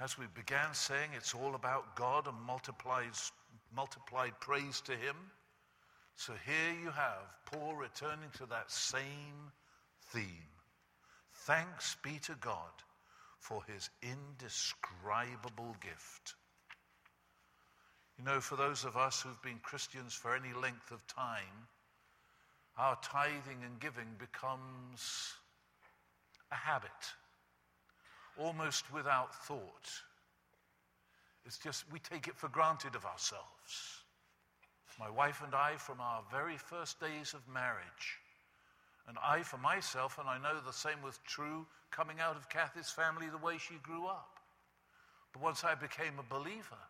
As 0.00 0.18
we 0.18 0.24
began 0.34 0.74
saying, 0.74 1.10
it's 1.16 1.32
all 1.32 1.54
about 1.54 1.94
God 1.94 2.26
and 2.26 2.36
multiplies, 2.40 3.30
multiplied 3.74 4.32
praise 4.40 4.80
to 4.82 4.92
Him. 4.92 5.14
So 6.16 6.32
here 6.44 6.82
you 6.82 6.90
have 6.90 7.22
Paul 7.46 7.76
returning 7.76 8.30
to 8.38 8.46
that 8.46 8.70
same 8.70 9.52
theme. 10.12 10.50
Thanks 11.46 11.96
be 12.02 12.18
to 12.24 12.34
God 12.40 12.72
for 13.38 13.62
his 13.64 13.88
indescribable 14.02 15.76
gift. 15.80 16.34
You 18.18 18.24
know, 18.24 18.40
for 18.40 18.56
those 18.56 18.84
of 18.84 18.96
us 18.96 19.22
who've 19.22 19.42
been 19.42 19.60
Christians 19.62 20.14
for 20.14 20.34
any 20.34 20.52
length 20.52 20.90
of 20.90 21.06
time, 21.06 21.68
our 22.80 22.96
tithing 23.02 23.58
and 23.62 23.78
giving 23.78 24.08
becomes 24.18 25.34
a 26.50 26.54
habit, 26.54 26.90
almost 28.38 28.90
without 28.90 29.34
thought. 29.44 29.90
It's 31.44 31.58
just 31.58 31.84
we 31.92 31.98
take 31.98 32.26
it 32.26 32.38
for 32.38 32.48
granted 32.48 32.94
of 32.94 33.04
ourselves. 33.04 34.00
My 34.98 35.10
wife 35.10 35.42
and 35.44 35.54
I, 35.54 35.76
from 35.76 36.00
our 36.00 36.22
very 36.32 36.56
first 36.56 36.98
days 37.00 37.34
of 37.34 37.46
marriage, 37.52 38.18
and 39.08 39.18
I 39.22 39.42
for 39.42 39.58
myself, 39.58 40.18
and 40.18 40.26
I 40.26 40.38
know 40.38 40.58
the 40.64 40.72
same 40.72 41.02
was 41.04 41.20
true 41.26 41.66
coming 41.90 42.18
out 42.18 42.36
of 42.36 42.48
Kathy's 42.48 42.90
family 42.90 43.26
the 43.28 43.44
way 43.44 43.58
she 43.58 43.74
grew 43.82 44.06
up. 44.06 44.40
But 45.34 45.42
once 45.42 45.64
I 45.64 45.74
became 45.74 46.18
a 46.18 46.34
believer, 46.34 46.80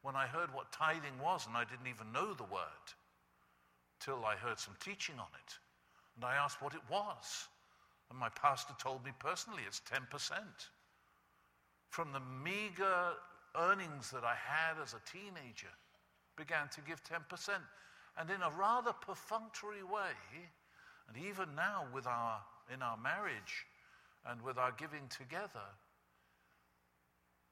when 0.00 0.16
I 0.16 0.26
heard 0.26 0.54
what 0.54 0.72
tithing 0.72 1.18
was, 1.22 1.46
and 1.46 1.56
I 1.56 1.64
didn't 1.64 1.88
even 1.88 2.10
know 2.10 2.32
the 2.32 2.44
word 2.44 2.94
till 4.04 4.24
I 4.24 4.36
heard 4.36 4.58
some 4.58 4.74
teaching 4.84 5.16
on 5.18 5.32
it, 5.34 5.54
and 6.16 6.24
I 6.24 6.34
asked 6.34 6.60
what 6.60 6.74
it 6.74 6.82
was. 6.90 7.48
And 8.10 8.18
my 8.18 8.28
pastor 8.28 8.74
told 8.78 9.04
me 9.04 9.12
personally 9.18 9.62
it's 9.66 9.80
10%. 9.80 10.36
From 11.88 12.12
the 12.12 12.20
meager 12.44 13.12
earnings 13.56 14.10
that 14.10 14.24
I 14.24 14.34
had 14.34 14.82
as 14.82 14.94
a 14.94 15.10
teenager, 15.10 15.72
began 16.36 16.68
to 16.68 16.80
give 16.80 17.02
10%. 17.04 17.20
And 18.18 18.30
in 18.30 18.42
a 18.42 18.50
rather 18.58 18.92
perfunctory 18.92 19.82
way, 19.82 20.14
and 21.08 21.24
even 21.24 21.54
now 21.54 21.84
with 21.92 22.06
our, 22.06 22.40
in 22.72 22.82
our 22.82 22.96
marriage 22.96 23.66
and 24.28 24.40
with 24.42 24.58
our 24.58 24.72
giving 24.72 25.08
together, 25.08 25.66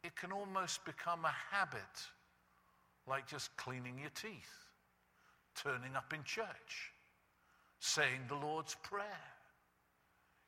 it 0.05 0.17
can 0.17 0.33
almost 0.33 0.85
become 0.85 1.25
a 1.25 1.35
habit, 1.51 1.81
like 3.07 3.27
just 3.27 3.57
cleaning 3.57 3.99
your 3.99 4.11
teeth, 4.11 4.67
turning 5.55 5.97
up 5.97 6.13
in 6.13 6.23
church, 6.25 6.93
saying 7.81 8.21
the 8.29 8.35
Lord's 8.35 8.77
Prayer. 8.83 9.07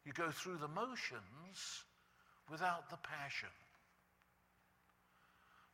You 0.05 0.13
go 0.13 0.31
through 0.31 0.59
the 0.59 0.69
motions 0.69 1.85
without 2.51 2.91
the 2.91 2.99
passion. 2.99 3.49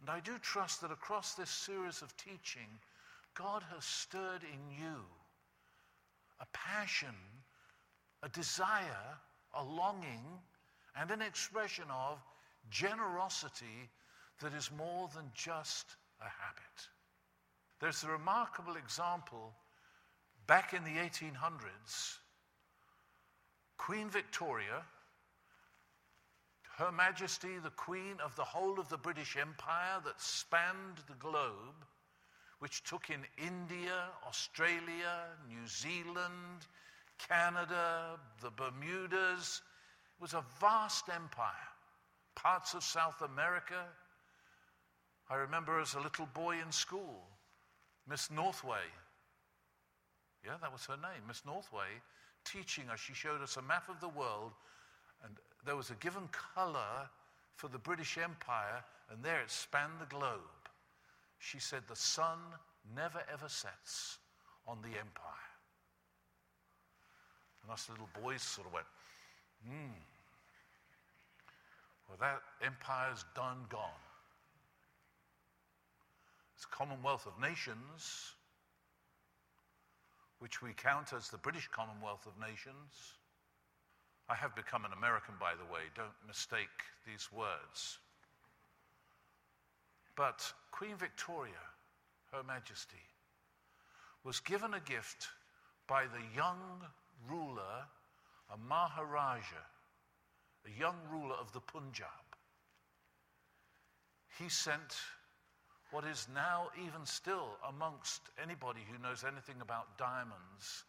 And 0.00 0.08
I 0.08 0.20
do 0.20 0.38
trust 0.38 0.80
that 0.80 0.92
across 0.92 1.34
this 1.34 1.50
series 1.50 2.00
of 2.00 2.16
teaching, 2.16 2.68
God 3.34 3.62
has 3.74 3.84
stirred 3.84 4.42
in 4.42 4.76
you 4.78 4.96
a 6.40 6.46
passion, 6.54 7.14
a 8.22 8.28
desire, 8.30 9.18
a 9.54 9.62
longing, 9.62 10.24
and 10.96 11.10
an 11.10 11.20
expression 11.20 11.84
of 11.90 12.18
generosity 12.70 13.90
that 14.40 14.54
is 14.54 14.70
more 14.76 15.08
than 15.14 15.30
just 15.34 15.96
a 16.20 16.24
habit. 16.24 16.88
There's 17.80 18.04
a 18.04 18.10
remarkable 18.10 18.76
example 18.76 19.54
back 20.46 20.74
in 20.74 20.84
the 20.84 21.00
1800s. 21.00 22.18
Queen 23.78 24.10
Victoria 24.10 24.84
her 26.80 26.90
Majesty, 26.90 27.58
the 27.62 27.70
Queen 27.70 28.16
of 28.24 28.34
the 28.36 28.44
whole 28.44 28.80
of 28.80 28.88
the 28.88 28.96
British 28.96 29.36
Empire 29.36 30.00
that 30.02 30.18
spanned 30.18 30.96
the 31.06 31.14
globe, 31.14 31.84
which 32.58 32.82
took 32.84 33.10
in 33.10 33.20
India, 33.36 34.04
Australia, 34.26 35.26
New 35.46 35.66
Zealand, 35.66 36.66
Canada, 37.18 38.18
the 38.40 38.50
Bermudas. 38.50 39.60
It 40.18 40.22
was 40.22 40.32
a 40.32 40.42
vast 40.58 41.10
empire. 41.14 41.68
Parts 42.34 42.72
of 42.72 42.82
South 42.82 43.20
America. 43.20 43.84
I 45.28 45.34
remember 45.34 45.80
as 45.80 45.92
a 45.92 46.00
little 46.00 46.28
boy 46.32 46.60
in 46.64 46.72
school, 46.72 47.28
Miss 48.10 48.30
Northway. 48.30 48.84
Yeah, 50.44 50.56
that 50.60 50.72
was 50.72 50.84
her 50.86 50.96
name, 50.96 51.22
Miss 51.28 51.42
Northway, 51.46 52.02
teaching 52.44 52.90
us. 52.90 52.98
She 52.98 53.14
showed 53.14 53.40
us 53.40 53.56
a 53.56 53.62
map 53.62 53.88
of 53.88 54.00
the 54.00 54.08
world 54.08 54.52
and 55.22 55.36
there 55.64 55.76
was 55.76 55.90
a 55.90 55.94
given 55.94 56.28
color 56.54 57.08
for 57.54 57.68
the 57.68 57.78
British 57.78 58.16
Empire, 58.16 58.82
and 59.10 59.22
there 59.22 59.42
it 59.42 59.50
spanned 59.50 60.00
the 60.00 60.06
globe. 60.06 60.40
She 61.38 61.58
said, 61.58 61.82
The 61.86 61.96
sun 61.96 62.38
never 62.96 63.20
ever 63.30 63.48
sets 63.48 64.18
on 64.66 64.78
the 64.80 64.88
empire. 64.88 65.48
And 67.62 67.70
us 67.70 67.88
little 67.90 68.08
boys 68.22 68.40
sort 68.42 68.66
of 68.66 68.72
went, 68.72 68.86
hmm. 69.66 69.92
Well, 72.08 72.16
that 72.18 72.40
empire's 72.64 73.24
done 73.36 73.58
gone. 73.68 73.90
It's 76.60 76.66
Commonwealth 76.66 77.26
of 77.26 77.40
Nations, 77.40 78.34
which 80.40 80.60
we 80.60 80.74
count 80.74 81.14
as 81.16 81.30
the 81.30 81.38
British 81.38 81.66
Commonwealth 81.68 82.26
of 82.26 82.38
Nations. 82.38 83.14
I 84.28 84.34
have 84.34 84.54
become 84.54 84.84
an 84.84 84.92
American, 84.92 85.32
by 85.40 85.52
the 85.54 85.72
way. 85.72 85.80
Don't 85.96 86.28
mistake 86.28 86.68
these 87.06 87.30
words. 87.32 87.96
But 90.16 90.52
Queen 90.70 90.96
Victoria, 90.96 91.64
Her 92.30 92.42
Majesty, 92.42 93.08
was 94.22 94.38
given 94.40 94.74
a 94.74 94.80
gift 94.80 95.28
by 95.86 96.02
the 96.02 96.36
young 96.36 96.82
ruler, 97.26 97.86
a 98.52 98.58
Maharaja, 98.68 99.64
a 100.66 100.78
young 100.78 100.98
ruler 101.10 101.36
of 101.40 101.54
the 101.54 101.60
Punjab. 101.60 102.36
He 104.38 104.50
sent 104.50 104.94
what 105.92 106.04
is 106.04 106.28
now, 106.34 106.68
even 106.84 107.04
still, 107.04 107.48
amongst 107.68 108.22
anybody 108.42 108.80
who 108.90 109.02
knows 109.02 109.24
anything 109.24 109.60
about 109.60 109.98
diamonds, 109.98 110.84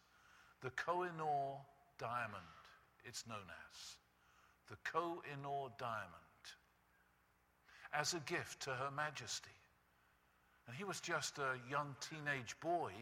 the 0.62 0.70
Kohinoor 0.70 1.58
diamond 1.98 2.42
it's 3.04 3.26
known 3.26 3.46
as 3.70 3.96
the 4.70 4.90
Koh 4.90 5.22
i 5.30 5.42
Noor 5.42 5.70
diamond, 5.78 6.42
as 7.92 8.14
a 8.14 8.20
gift 8.20 8.62
to 8.62 8.70
Her 8.70 8.90
Majesty. 8.90 9.50
And 10.66 10.76
he 10.76 10.84
was 10.84 11.00
just 11.00 11.38
a 11.38 11.58
young 11.68 11.94
teenage 12.00 12.58
boy, 12.60 12.92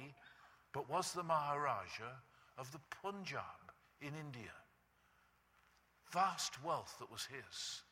but 0.73 0.91
was 0.91 1.13
the 1.13 1.23
Maharaja 1.23 2.11
of 2.59 2.73
the 2.73 2.81
Punjab 3.03 3.45
in 4.01 4.15
India. 4.19 4.55
Vast 6.11 6.65
wealth 6.65 6.97
that 6.99 7.13
was 7.13 7.27
his. 7.27 7.83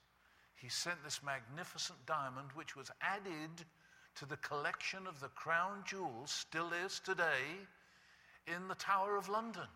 He 0.57 0.69
sent 0.69 1.05
this 1.05 1.21
magnificent 1.23 2.05
diamond, 2.07 2.49
which 2.55 2.75
was 2.75 2.91
added 3.01 3.65
to 4.19 4.27
the 4.27 4.37
collection 4.39 5.07
of 5.07 5.21
the 5.21 5.29
crown 5.29 5.85
jewels, 5.87 6.31
still 6.31 6.73
is 6.85 7.01
today, 7.01 7.45
in 8.49 8.67
the 8.67 8.75
Tower 8.75 9.17
of 9.17 9.29
London. 9.29 9.69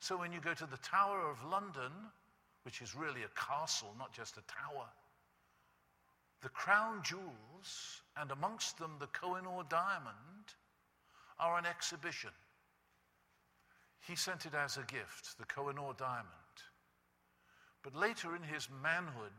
So 0.00 0.16
when 0.16 0.32
you 0.32 0.40
go 0.40 0.54
to 0.54 0.66
the 0.66 0.78
Tower 0.78 1.30
of 1.30 1.44
London, 1.44 1.92
which 2.62 2.80
is 2.80 2.94
really 2.94 3.22
a 3.24 3.40
castle, 3.40 3.94
not 3.98 4.12
just 4.12 4.38
a 4.38 4.42
tower, 4.42 4.86
the 6.40 6.48
crown 6.48 7.02
jewels, 7.02 8.02
and 8.16 8.30
amongst 8.30 8.78
them 8.78 8.96
the 8.98 9.06
Kohinoor 9.08 9.68
diamond, 9.68 10.54
are 11.38 11.56
on 11.56 11.66
exhibition. 11.66 12.30
He 14.00 14.16
sent 14.16 14.46
it 14.46 14.54
as 14.54 14.78
a 14.78 14.82
gift, 14.82 15.36
the 15.38 15.44
Kohinoor 15.44 15.96
diamond. 15.98 16.26
But 17.82 17.94
later 17.94 18.34
in 18.34 18.42
his 18.42 18.68
manhood, 18.82 19.32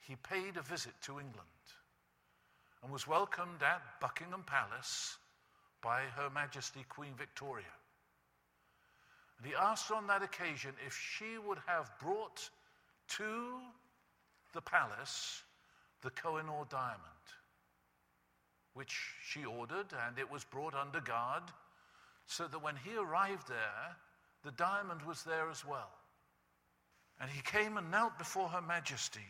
he 0.00 0.16
paid 0.16 0.56
a 0.58 0.62
visit 0.62 0.94
to 1.02 1.12
England 1.20 1.48
and 2.84 2.92
was 2.92 3.08
welcomed 3.08 3.62
at 3.62 3.80
Buckingham 3.98 4.44
Palace 4.46 5.16
by 5.82 6.02
Her 6.16 6.28
Majesty 6.28 6.84
Queen 6.90 7.14
Victoria. 7.16 7.64
And 9.38 9.46
he 9.46 9.54
asked 9.54 9.90
on 9.90 10.06
that 10.06 10.22
occasion 10.22 10.72
if 10.86 10.94
she 10.94 11.38
would 11.38 11.58
have 11.66 11.90
brought 11.98 12.48
to 13.16 13.54
the 14.52 14.60
palace 14.60 15.42
the 16.02 16.10
Kohinoor 16.10 16.68
diamond, 16.68 17.00
which 18.74 18.94
she 19.26 19.46
ordered, 19.46 19.86
and 20.06 20.18
it 20.18 20.30
was 20.30 20.44
brought 20.44 20.74
under 20.74 21.00
guard, 21.00 21.44
so 22.26 22.46
that 22.46 22.62
when 22.62 22.76
he 22.76 22.96
arrived 22.96 23.48
there, 23.48 23.96
the 24.42 24.52
diamond 24.52 25.00
was 25.02 25.22
there 25.24 25.50
as 25.50 25.64
well. 25.64 25.90
And 27.18 27.30
he 27.30 27.40
came 27.40 27.78
and 27.78 27.90
knelt 27.90 28.18
before 28.18 28.48
Her 28.48 28.60
Majesty. 28.60 29.24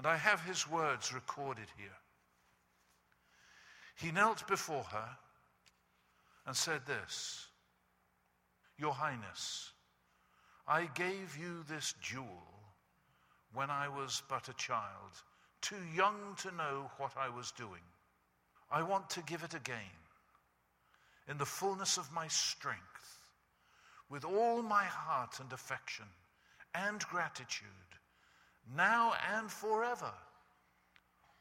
And 0.00 0.06
I 0.06 0.16
have 0.16 0.40
his 0.40 0.66
words 0.66 1.12
recorded 1.12 1.66
here. 1.76 1.98
He 3.96 4.10
knelt 4.10 4.48
before 4.48 4.84
her 4.84 5.08
and 6.46 6.56
said 6.56 6.86
this 6.86 7.48
your 8.78 8.94
Highness, 8.94 9.72
I 10.66 10.86
gave 10.94 11.36
you 11.36 11.64
this 11.68 11.94
jewel 12.00 12.46
when 13.52 13.68
I 13.68 13.88
was 13.88 14.22
but 14.26 14.48
a 14.48 14.54
child, 14.54 15.12
too 15.60 15.84
young 15.94 16.34
to 16.38 16.56
know 16.56 16.90
what 16.96 17.12
I 17.18 17.28
was 17.28 17.50
doing. 17.50 17.84
I 18.70 18.80
want 18.82 19.10
to 19.10 19.22
give 19.24 19.42
it 19.42 19.52
again, 19.52 20.00
in 21.28 21.36
the 21.36 21.44
fullness 21.44 21.98
of 21.98 22.10
my 22.10 22.26
strength, 22.28 23.18
with 24.08 24.24
all 24.24 24.62
my 24.62 24.84
heart 24.84 25.40
and 25.40 25.52
affection 25.52 26.06
and 26.74 27.00
gratitude, 27.00 27.89
now 28.76 29.14
and 29.34 29.50
forever, 29.50 30.12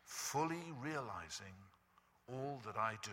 fully 0.04 0.64
realizing 0.82 1.54
all 2.28 2.60
that 2.66 2.78
I 2.78 2.96
do. 3.04 3.12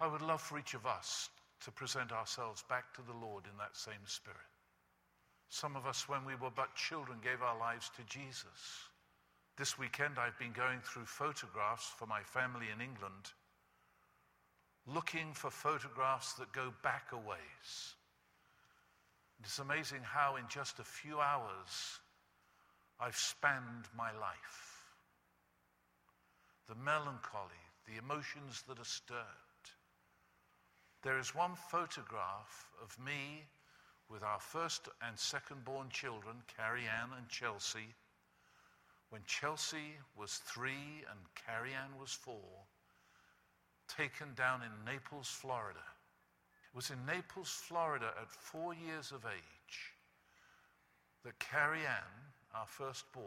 I 0.00 0.06
would 0.06 0.22
love 0.22 0.40
for 0.40 0.58
each 0.58 0.74
of 0.74 0.86
us 0.86 1.28
to 1.64 1.70
present 1.70 2.12
ourselves 2.12 2.64
back 2.68 2.94
to 2.94 3.02
the 3.02 3.26
Lord 3.26 3.44
in 3.44 3.56
that 3.58 3.76
same 3.76 4.06
spirit. 4.06 4.38
Some 5.50 5.76
of 5.76 5.86
us, 5.86 6.08
when 6.08 6.24
we 6.24 6.34
were 6.36 6.50
but 6.54 6.74
children, 6.74 7.18
gave 7.22 7.42
our 7.42 7.58
lives 7.58 7.90
to 7.96 8.02
Jesus. 8.04 8.88
This 9.58 9.78
weekend, 9.78 10.16
I've 10.18 10.38
been 10.38 10.52
going 10.52 10.80
through 10.80 11.04
photographs 11.04 11.92
for 11.98 12.06
my 12.06 12.22
family 12.22 12.66
in 12.74 12.80
England, 12.80 13.32
looking 14.86 15.34
for 15.34 15.50
photographs 15.50 16.34
that 16.34 16.52
go 16.52 16.72
back 16.82 17.08
a 17.12 17.16
ways. 17.16 17.94
It's 19.42 19.58
amazing 19.58 20.00
how, 20.02 20.36
in 20.36 20.44
just 20.48 20.78
a 20.78 20.84
few 20.84 21.18
hours, 21.20 22.00
I've 23.00 23.16
spanned 23.16 23.88
my 23.96 24.12
life. 24.12 24.84
The 26.68 26.74
melancholy, 26.74 27.64
the 27.86 27.96
emotions 27.98 28.62
that 28.68 28.78
are 28.78 28.84
stirred 28.84 29.26
there 31.02 31.18
is 31.18 31.34
one 31.34 31.54
photograph 31.54 32.66
of 32.82 32.98
me 32.98 33.44
with 34.10 34.22
our 34.22 34.40
first 34.40 34.88
and 35.06 35.18
second 35.18 35.64
born 35.64 35.88
children, 35.88 36.36
Carrie 36.56 36.88
Ann 36.88 37.10
and 37.16 37.28
Chelsea, 37.28 37.94
when 39.08 39.22
Chelsea 39.24 39.96
was 40.16 40.42
three 40.44 41.04
and 41.10 41.20
Carrie 41.34 41.72
Ann 41.72 41.98
was 41.98 42.12
four, 42.12 42.66
taken 43.88 44.34
down 44.34 44.60
in 44.62 44.84
Naples, 44.84 45.28
Florida. 45.28 45.80
It 46.72 46.76
was 46.76 46.90
in 46.90 47.06
Naples, 47.06 47.48
Florida, 47.48 48.12
at 48.20 48.30
four 48.30 48.74
years 48.74 49.10
of 49.10 49.24
age, 49.24 49.94
that 51.24 51.38
Carrie 51.38 51.86
Ann, 51.86 52.29
our 52.54 52.66
firstborn, 52.66 53.26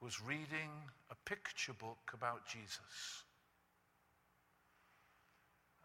was 0.00 0.20
reading 0.20 0.70
a 1.10 1.14
picture 1.28 1.72
book 1.72 2.10
about 2.12 2.46
Jesus 2.46 3.24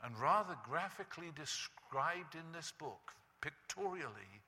and 0.03 0.19
rather 0.19 0.55
graphically 0.67 1.31
described 1.35 2.35
in 2.35 2.51
this 2.53 2.71
book, 2.77 3.11
pictorially, 3.41 4.41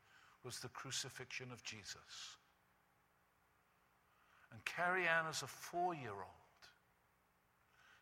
was 0.44 0.60
the 0.60 0.70
crucifixion 0.70 1.52
of 1.52 1.64
Jesus. 1.64 2.38
And 4.52 4.64
Carrie 4.66 5.08
Ann, 5.08 5.26
as 5.30 5.42
a 5.42 5.48
four 5.48 5.94
year 5.94 6.12
old, 6.12 6.62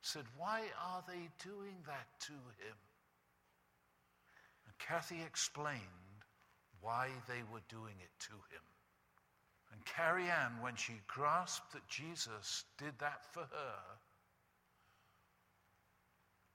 said, 0.02 0.24
Why 0.38 0.62
are 0.82 1.04
they 1.08 1.30
doing 1.44 1.76
that 1.86 2.08
to 2.22 2.34
him? 2.34 2.78
And 4.66 4.78
Kathy 4.80 5.22
explained 5.26 5.82
why 6.82 7.10
they 7.28 7.44
were 7.52 7.62
doing 7.70 7.96
it 8.02 8.12
to 8.20 8.32
him. 8.32 8.64
And 9.72 9.86
Carrie 9.86 10.30
Ann, 10.30 10.62
when 10.62 10.76
she 10.76 11.02
grasped 11.08 11.72
that 11.74 11.88
Jesus 11.88 12.66
did 12.78 12.94
that 13.00 13.26
for 13.32 13.42
her, 13.42 13.80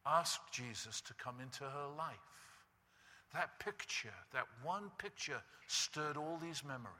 asked 0.05 0.53
Jesus 0.53 1.01
to 1.03 1.15
come 1.15 1.41
into 1.41 1.65
her 1.65 1.89
life. 1.97 2.17
That 3.33 3.59
picture, 3.59 4.15
that 4.33 4.47
one 4.63 4.91
picture, 4.99 5.41
stirred 5.67 6.17
all 6.17 6.39
these 6.41 6.63
memories. 6.65 6.93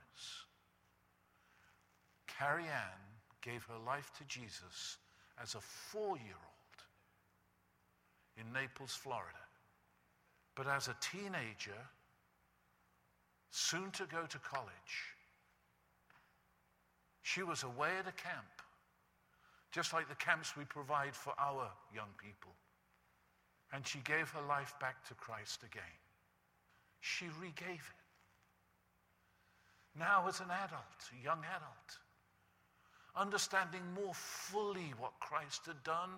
Carrie 2.27 2.65
Ann 2.65 3.01
gave 3.43 3.65
her 3.65 3.79
life 3.87 4.11
to 4.19 4.25
Jesus 4.25 4.99
as 5.41 5.55
a 5.55 5.61
four 5.61 6.17
year 6.17 6.35
old 6.35 8.45
in 8.45 8.53
Naples, 8.53 8.93
Florida. 8.93 9.39
But 10.55 10.67
as 10.67 10.89
a 10.89 10.97
teenager, 11.01 11.79
soon 13.51 13.91
to 13.93 14.07
go 14.07 14.27
to 14.27 14.39
college, 14.39 15.16
she 17.27 17.43
was 17.43 17.65
away 17.65 17.91
at 17.99 18.07
a 18.07 18.13
camp, 18.13 18.63
just 19.73 19.93
like 19.93 20.09
the 20.09 20.15
camps 20.15 20.57
we 20.57 20.63
provide 20.63 21.13
for 21.13 21.33
our 21.41 21.69
young 21.93 22.15
people. 22.23 22.53
And 23.73 23.85
she 23.85 23.99
gave 24.05 24.29
her 24.31 24.47
life 24.47 24.73
back 24.81 25.05
to 25.09 25.15
Christ 25.15 25.65
again. 25.65 25.99
She 27.01 27.25
regave 27.43 27.83
it. 27.83 28.05
Now, 29.99 30.29
as 30.29 30.39
an 30.39 30.53
adult, 30.53 31.11
a 31.21 31.25
young 31.25 31.41
adult, 31.41 31.99
understanding 33.17 33.83
more 33.93 34.15
fully 34.15 34.95
what 34.97 35.19
Christ 35.19 35.67
had 35.67 35.83
done 35.83 36.11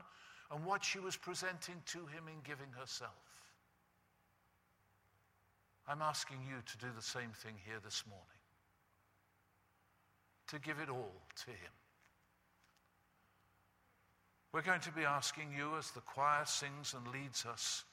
and 0.52 0.62
what 0.62 0.84
she 0.84 0.98
was 0.98 1.16
presenting 1.16 1.80
to 1.86 2.00
him 2.00 2.28
in 2.28 2.42
giving 2.44 2.70
herself. 2.78 3.16
I'm 5.88 6.02
asking 6.02 6.40
you 6.46 6.60
to 6.66 6.86
do 6.86 6.92
the 6.94 7.02
same 7.02 7.30
thing 7.30 7.54
here 7.64 7.80
this 7.82 8.04
morning. 8.06 8.37
To 10.48 10.58
give 10.58 10.78
it 10.78 10.88
all 10.88 11.12
to 11.44 11.50
him. 11.50 11.72
We're 14.52 14.62
going 14.62 14.80
to 14.80 14.92
be 14.92 15.04
asking 15.04 15.52
you 15.56 15.76
as 15.76 15.90
the 15.90 16.00
choir 16.00 16.46
sings 16.46 16.94
and 16.94 17.06
leads 17.12 17.44
us 17.44 17.84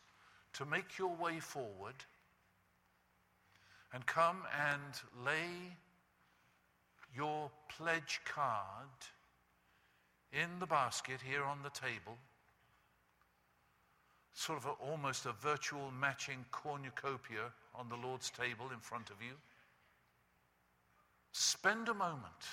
to 0.54 0.66
make 0.66 0.98
your 0.98 1.14
way 1.16 1.40
forward 1.40 1.96
and 3.94 4.06
come 4.06 4.44
and 4.72 5.26
lay 5.26 5.76
your 7.16 7.52
pledge 7.78 8.22
card 8.26 8.90
in 10.32 10.60
the 10.60 10.66
basket 10.66 11.20
here 11.22 11.44
on 11.44 11.60
the 11.62 11.70
table. 11.70 12.18
Sort 14.34 14.60
of 14.60 14.66
a, 14.66 14.92
almost 14.92 15.26
a 15.26 15.32
virtual 15.34 15.92
matching 15.92 16.46
cornucopia 16.52 17.52
on 17.74 17.90
the 17.90 17.96
Lord's 17.96 18.30
table 18.30 18.68
in 18.74 18.80
front 18.80 19.10
of 19.10 19.22
you. 19.22 19.34
Spend 21.38 21.90
a 21.90 21.94
moment. 21.94 22.48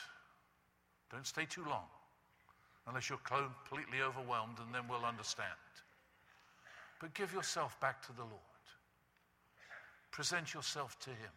Don't 1.12 1.24
stay 1.24 1.44
too 1.44 1.64
long 1.64 1.86
unless 2.88 3.08
you're 3.08 3.18
completely 3.18 4.02
overwhelmed, 4.02 4.58
and 4.58 4.74
then 4.74 4.88
we'll 4.88 5.04
understand. 5.04 5.46
But 7.00 7.14
give 7.14 7.32
yourself 7.32 7.78
back 7.78 8.04
to 8.06 8.12
the 8.12 8.22
Lord. 8.22 8.64
Present 10.10 10.52
yourself 10.52 10.98
to 10.98 11.10
Him, 11.10 11.30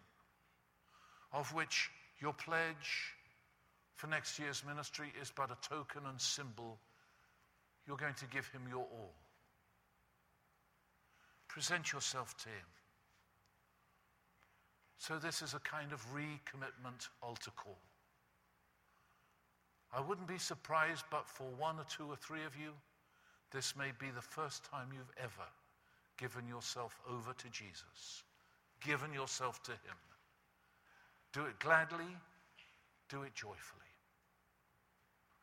of 1.33 1.53
which 1.53 1.91
your 2.19 2.33
pledge 2.33 3.13
for 3.93 4.07
next 4.07 4.39
year's 4.39 4.63
ministry 4.65 5.13
is 5.21 5.31
but 5.35 5.51
a 5.51 5.57
token 5.61 6.01
and 6.09 6.19
symbol. 6.19 6.79
You're 7.85 7.95
going 7.95 8.15
to 8.15 8.25
give 8.25 8.47
Him 8.47 8.63
your 8.67 8.87
all. 8.91 9.13
Present 11.47 11.93
yourself 11.93 12.35
to 12.37 12.49
Him. 12.49 12.65
So, 15.07 15.19
this 15.19 15.43
is 15.43 15.53
a 15.53 15.59
kind 15.59 15.93
of 15.93 16.03
recommitment 16.15 17.09
altar 17.21 17.51
call. 17.55 17.77
I 19.93 20.01
wouldn't 20.01 20.27
be 20.27 20.39
surprised, 20.39 21.05
but 21.11 21.29
for 21.29 21.43
one 21.59 21.77
or 21.77 21.85
two 21.87 22.05
or 22.05 22.15
three 22.15 22.43
of 22.43 22.55
you, 22.55 22.71
this 23.51 23.75
may 23.75 23.91
be 23.99 24.07
the 24.09 24.21
first 24.23 24.63
time 24.63 24.87
you've 24.91 25.13
ever 25.21 25.47
given 26.17 26.47
yourself 26.47 26.99
over 27.07 27.33
to 27.33 27.49
Jesus, 27.49 28.23
given 28.83 29.13
yourself 29.13 29.61
to 29.65 29.73
Him. 29.73 29.99
Do 31.33 31.45
it 31.45 31.59
gladly, 31.59 32.17
do 33.07 33.21
it 33.21 33.35
joyfully. 33.35 33.93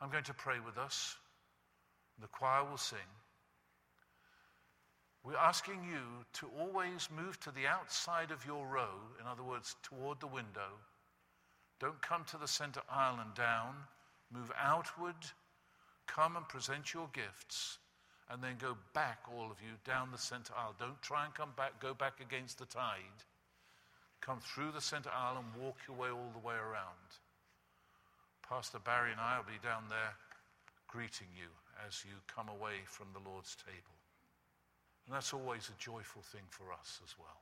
I'm 0.00 0.10
going 0.10 0.24
to 0.24 0.34
pray 0.34 0.56
with 0.66 0.76
us. 0.76 1.14
The 2.20 2.26
choir 2.26 2.68
will 2.68 2.78
sing. 2.78 2.98
We're 5.24 5.36
asking 5.36 5.84
you 5.84 6.24
to 6.34 6.50
always 6.58 7.08
move 7.16 7.38
to 7.40 7.52
the 7.52 7.66
outside 7.66 8.32
of 8.32 8.44
your 8.44 8.66
row, 8.66 8.98
in 9.20 9.26
other 9.26 9.44
words, 9.44 9.76
toward 9.82 10.18
the 10.18 10.26
window. 10.26 10.80
Don't 11.78 12.02
come 12.02 12.24
to 12.24 12.38
the 12.38 12.48
center 12.48 12.80
aisle 12.90 13.20
and 13.20 13.34
down. 13.34 13.74
Move 14.32 14.50
outward, 14.58 15.14
come 16.06 16.36
and 16.36 16.48
present 16.48 16.94
your 16.94 17.08
gifts, 17.12 17.78
and 18.30 18.42
then 18.42 18.56
go 18.58 18.76
back, 18.94 19.18
all 19.28 19.50
of 19.50 19.60
you, 19.60 19.74
down 19.84 20.10
the 20.10 20.18
center 20.18 20.54
aisle. 20.56 20.74
Don't 20.78 21.00
try 21.02 21.24
and 21.24 21.34
come 21.34 21.52
back, 21.56 21.80
go 21.80 21.94
back 21.94 22.20
against 22.20 22.58
the 22.58 22.66
tide. 22.66 23.22
Come 24.20 24.40
through 24.40 24.72
the 24.72 24.80
center 24.80 25.10
aisle 25.10 25.38
and 25.38 25.62
walk 25.62 25.76
your 25.86 25.96
way 25.96 26.08
all 26.08 26.32
the 26.32 26.46
way 26.46 26.54
around. 26.54 27.18
Pastor 28.48 28.78
Barry 28.78 29.12
and 29.12 29.20
I 29.20 29.38
will 29.38 29.44
be 29.44 29.58
down 29.62 29.84
there 29.88 30.14
greeting 30.88 31.28
you 31.36 31.48
as 31.86 32.04
you 32.04 32.12
come 32.26 32.48
away 32.48 32.84
from 32.86 33.08
the 33.12 33.30
Lord's 33.30 33.56
table. 33.56 34.01
And 35.06 35.14
that's 35.14 35.32
always 35.32 35.68
a 35.68 35.82
joyful 35.82 36.22
thing 36.22 36.42
for 36.50 36.72
us 36.72 37.00
as 37.04 37.14
well. 37.18 37.40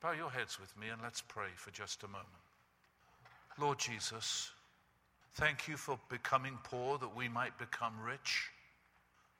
Bow 0.00 0.12
your 0.12 0.30
heads 0.30 0.58
with 0.60 0.76
me 0.78 0.88
and 0.88 1.00
let's 1.02 1.22
pray 1.22 1.48
for 1.56 1.70
just 1.70 2.02
a 2.02 2.08
moment. 2.08 2.26
Lord 3.58 3.78
Jesus, 3.78 4.50
Thank 5.36 5.68
you 5.68 5.76
for 5.76 5.98
becoming 6.08 6.58
poor 6.64 6.96
that 6.96 7.14
we 7.14 7.28
might 7.28 7.58
become 7.58 7.92
rich. 8.02 8.48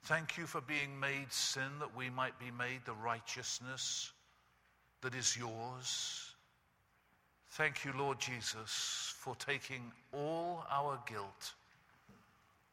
Thank 0.03 0.37
you 0.37 0.45
for 0.45 0.61
being 0.61 0.99
made 0.99 1.33
sin 1.33 1.79
that 1.79 1.95
we 1.97 2.11
might 2.11 2.37
be 2.37 2.51
made 2.51 2.81
the 2.85 2.93
righteousness 2.93 4.11
that 5.01 5.15
is 5.15 5.35
yours. 5.35 6.35
Thank 7.49 7.83
you, 7.83 7.93
Lord 7.97 8.19
Jesus, 8.19 9.15
for 9.17 9.35
taking 9.37 9.91
all 10.13 10.65
our 10.69 10.99
guilt 11.07 11.53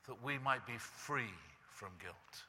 that 0.07 0.23
we 0.23 0.37
might 0.37 0.67
be 0.67 0.77
free 0.77 1.33
from 1.71 1.89
guilt. 2.03 2.45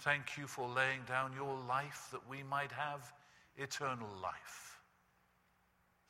Thank 0.00 0.36
you 0.36 0.46
for 0.46 0.68
laying 0.68 1.02
down 1.08 1.32
your 1.34 1.56
life 1.68 2.08
that 2.12 2.28
we 2.28 2.42
might 2.42 2.72
have 2.72 3.12
eternal 3.56 4.08
life. 4.22 4.78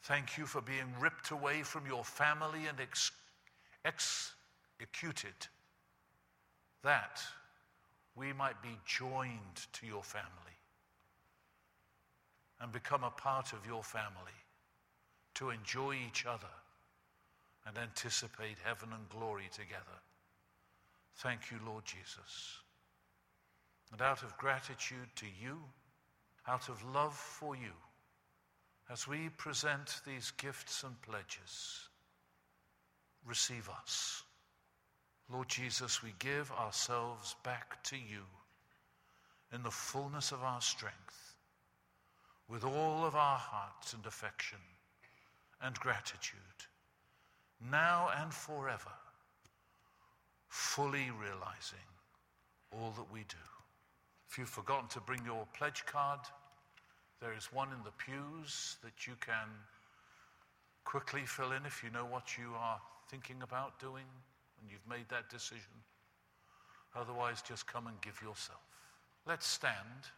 Thank 0.03 0.38
you 0.38 0.46
for 0.46 0.61
being 0.61 0.94
ripped 1.01 1.31
away 1.31 1.62
from 1.62 1.87
your 1.87 2.05
family 2.05 2.66
and 2.68 2.81
ex- 2.81 3.12
executed, 3.85 5.35
that 6.83 7.20
we 8.14 8.33
might 8.33 8.61
be 8.62 8.77
joined 8.85 9.66
to 9.72 9.87
your 9.87 10.03
family 10.03 10.31
and 12.61 12.72
become 12.72 13.05
a 13.05 13.11
part 13.11 13.53
of 13.53 13.66
your 13.66 13.83
family 13.83 14.33
to 15.35 15.51
enjoy 15.51 15.96
each 16.07 16.25
other 16.25 16.46
and 17.66 17.77
anticipate 17.77 18.57
heaven 18.64 18.90
and 18.92 19.09
glory 19.09 19.49
together. 19.53 20.01
Thank 21.16 21.51
you, 21.51 21.59
Lord 21.66 21.85
Jesus. 21.85 22.61
And 23.92 24.03
out 24.03 24.22
of 24.22 24.37
gratitude 24.37 25.09
to 25.16 25.27
you, 25.40 25.59
out 26.46 26.68
of 26.68 26.85
love 26.94 27.14
for 27.14 27.55
you, 27.55 27.72
as 28.90 29.09
we 29.09 29.31
present 29.37 30.01
these 30.07 30.33
gifts 30.33 30.83
and 30.85 31.01
pledges, 31.03 31.88
receive 33.25 33.68
us. 33.68 34.22
Lord 35.33 35.49
Jesus, 35.49 36.03
we 36.03 36.14
give 36.18 36.53
ourselves 36.53 37.35
back 37.42 37.83
to 37.85 37.96
you 37.96 38.22
in 39.53 39.62
the 39.62 39.70
fullness 39.70 40.31
of 40.31 40.42
our 40.42 40.61
strength, 40.61 41.35
with 42.49 42.64
all 42.64 43.05
of 43.05 43.16
our 43.16 43.38
hearts 43.38 43.92
and 43.92 44.07
affection 44.07 44.59
and 45.62 45.75
gratitude, 45.81 46.38
now 47.70 48.11
and 48.20 48.33
forever, 48.33 48.92
fully 50.49 51.11
realizing 51.20 51.79
all 52.70 52.92
that 52.96 53.12
we 53.12 53.20
do. 53.20 53.56
If 54.31 54.39
you've 54.39 54.49
forgotten 54.49 54.89
to 54.91 55.01
bring 55.01 55.25
your 55.25 55.47
pledge 55.57 55.85
card, 55.87 56.21
there 57.21 57.35
is 57.37 57.53
one 57.53 57.69
in 57.69 57.83
the 57.85 57.93
pews 57.93 58.77
that 58.83 59.07
you 59.07 59.15
can 59.21 59.49
quickly 60.85 61.23
fill 61.23 61.53
in 61.53 61.65
if 61.65 61.83
you 61.83 61.91
know 61.91 62.05
what 62.05 62.37
you 62.39 62.53
are 62.59 62.81
thinking 63.09 63.43
about 63.43 63.79
doing 63.81 64.05
and 64.61 64.71
you've 64.71 64.87
made 64.89 65.09
that 65.09 65.29
decision. 65.31 65.73
Otherwise, 66.95 67.43
just 67.43 67.67
come 67.67 67.87
and 67.87 68.01
give 68.01 68.21
yourself. 68.23 68.61
Let's 69.27 69.47
stand 69.47 70.11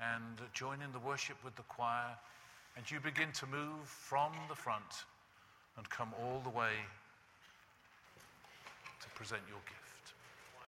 and 0.00 0.40
join 0.52 0.82
in 0.82 0.92
the 0.92 0.98
worship 0.98 1.36
with 1.44 1.56
the 1.56 1.62
choir, 1.62 2.16
and 2.76 2.90
you 2.90 3.00
begin 3.00 3.32
to 3.32 3.46
move 3.46 3.86
from 3.86 4.32
the 4.48 4.54
front 4.54 5.04
and 5.76 5.88
come 5.90 6.12
all 6.20 6.40
the 6.44 6.50
way 6.50 6.72
to 9.00 9.08
present 9.10 9.42
your 9.48 9.58
gift. 9.66 9.85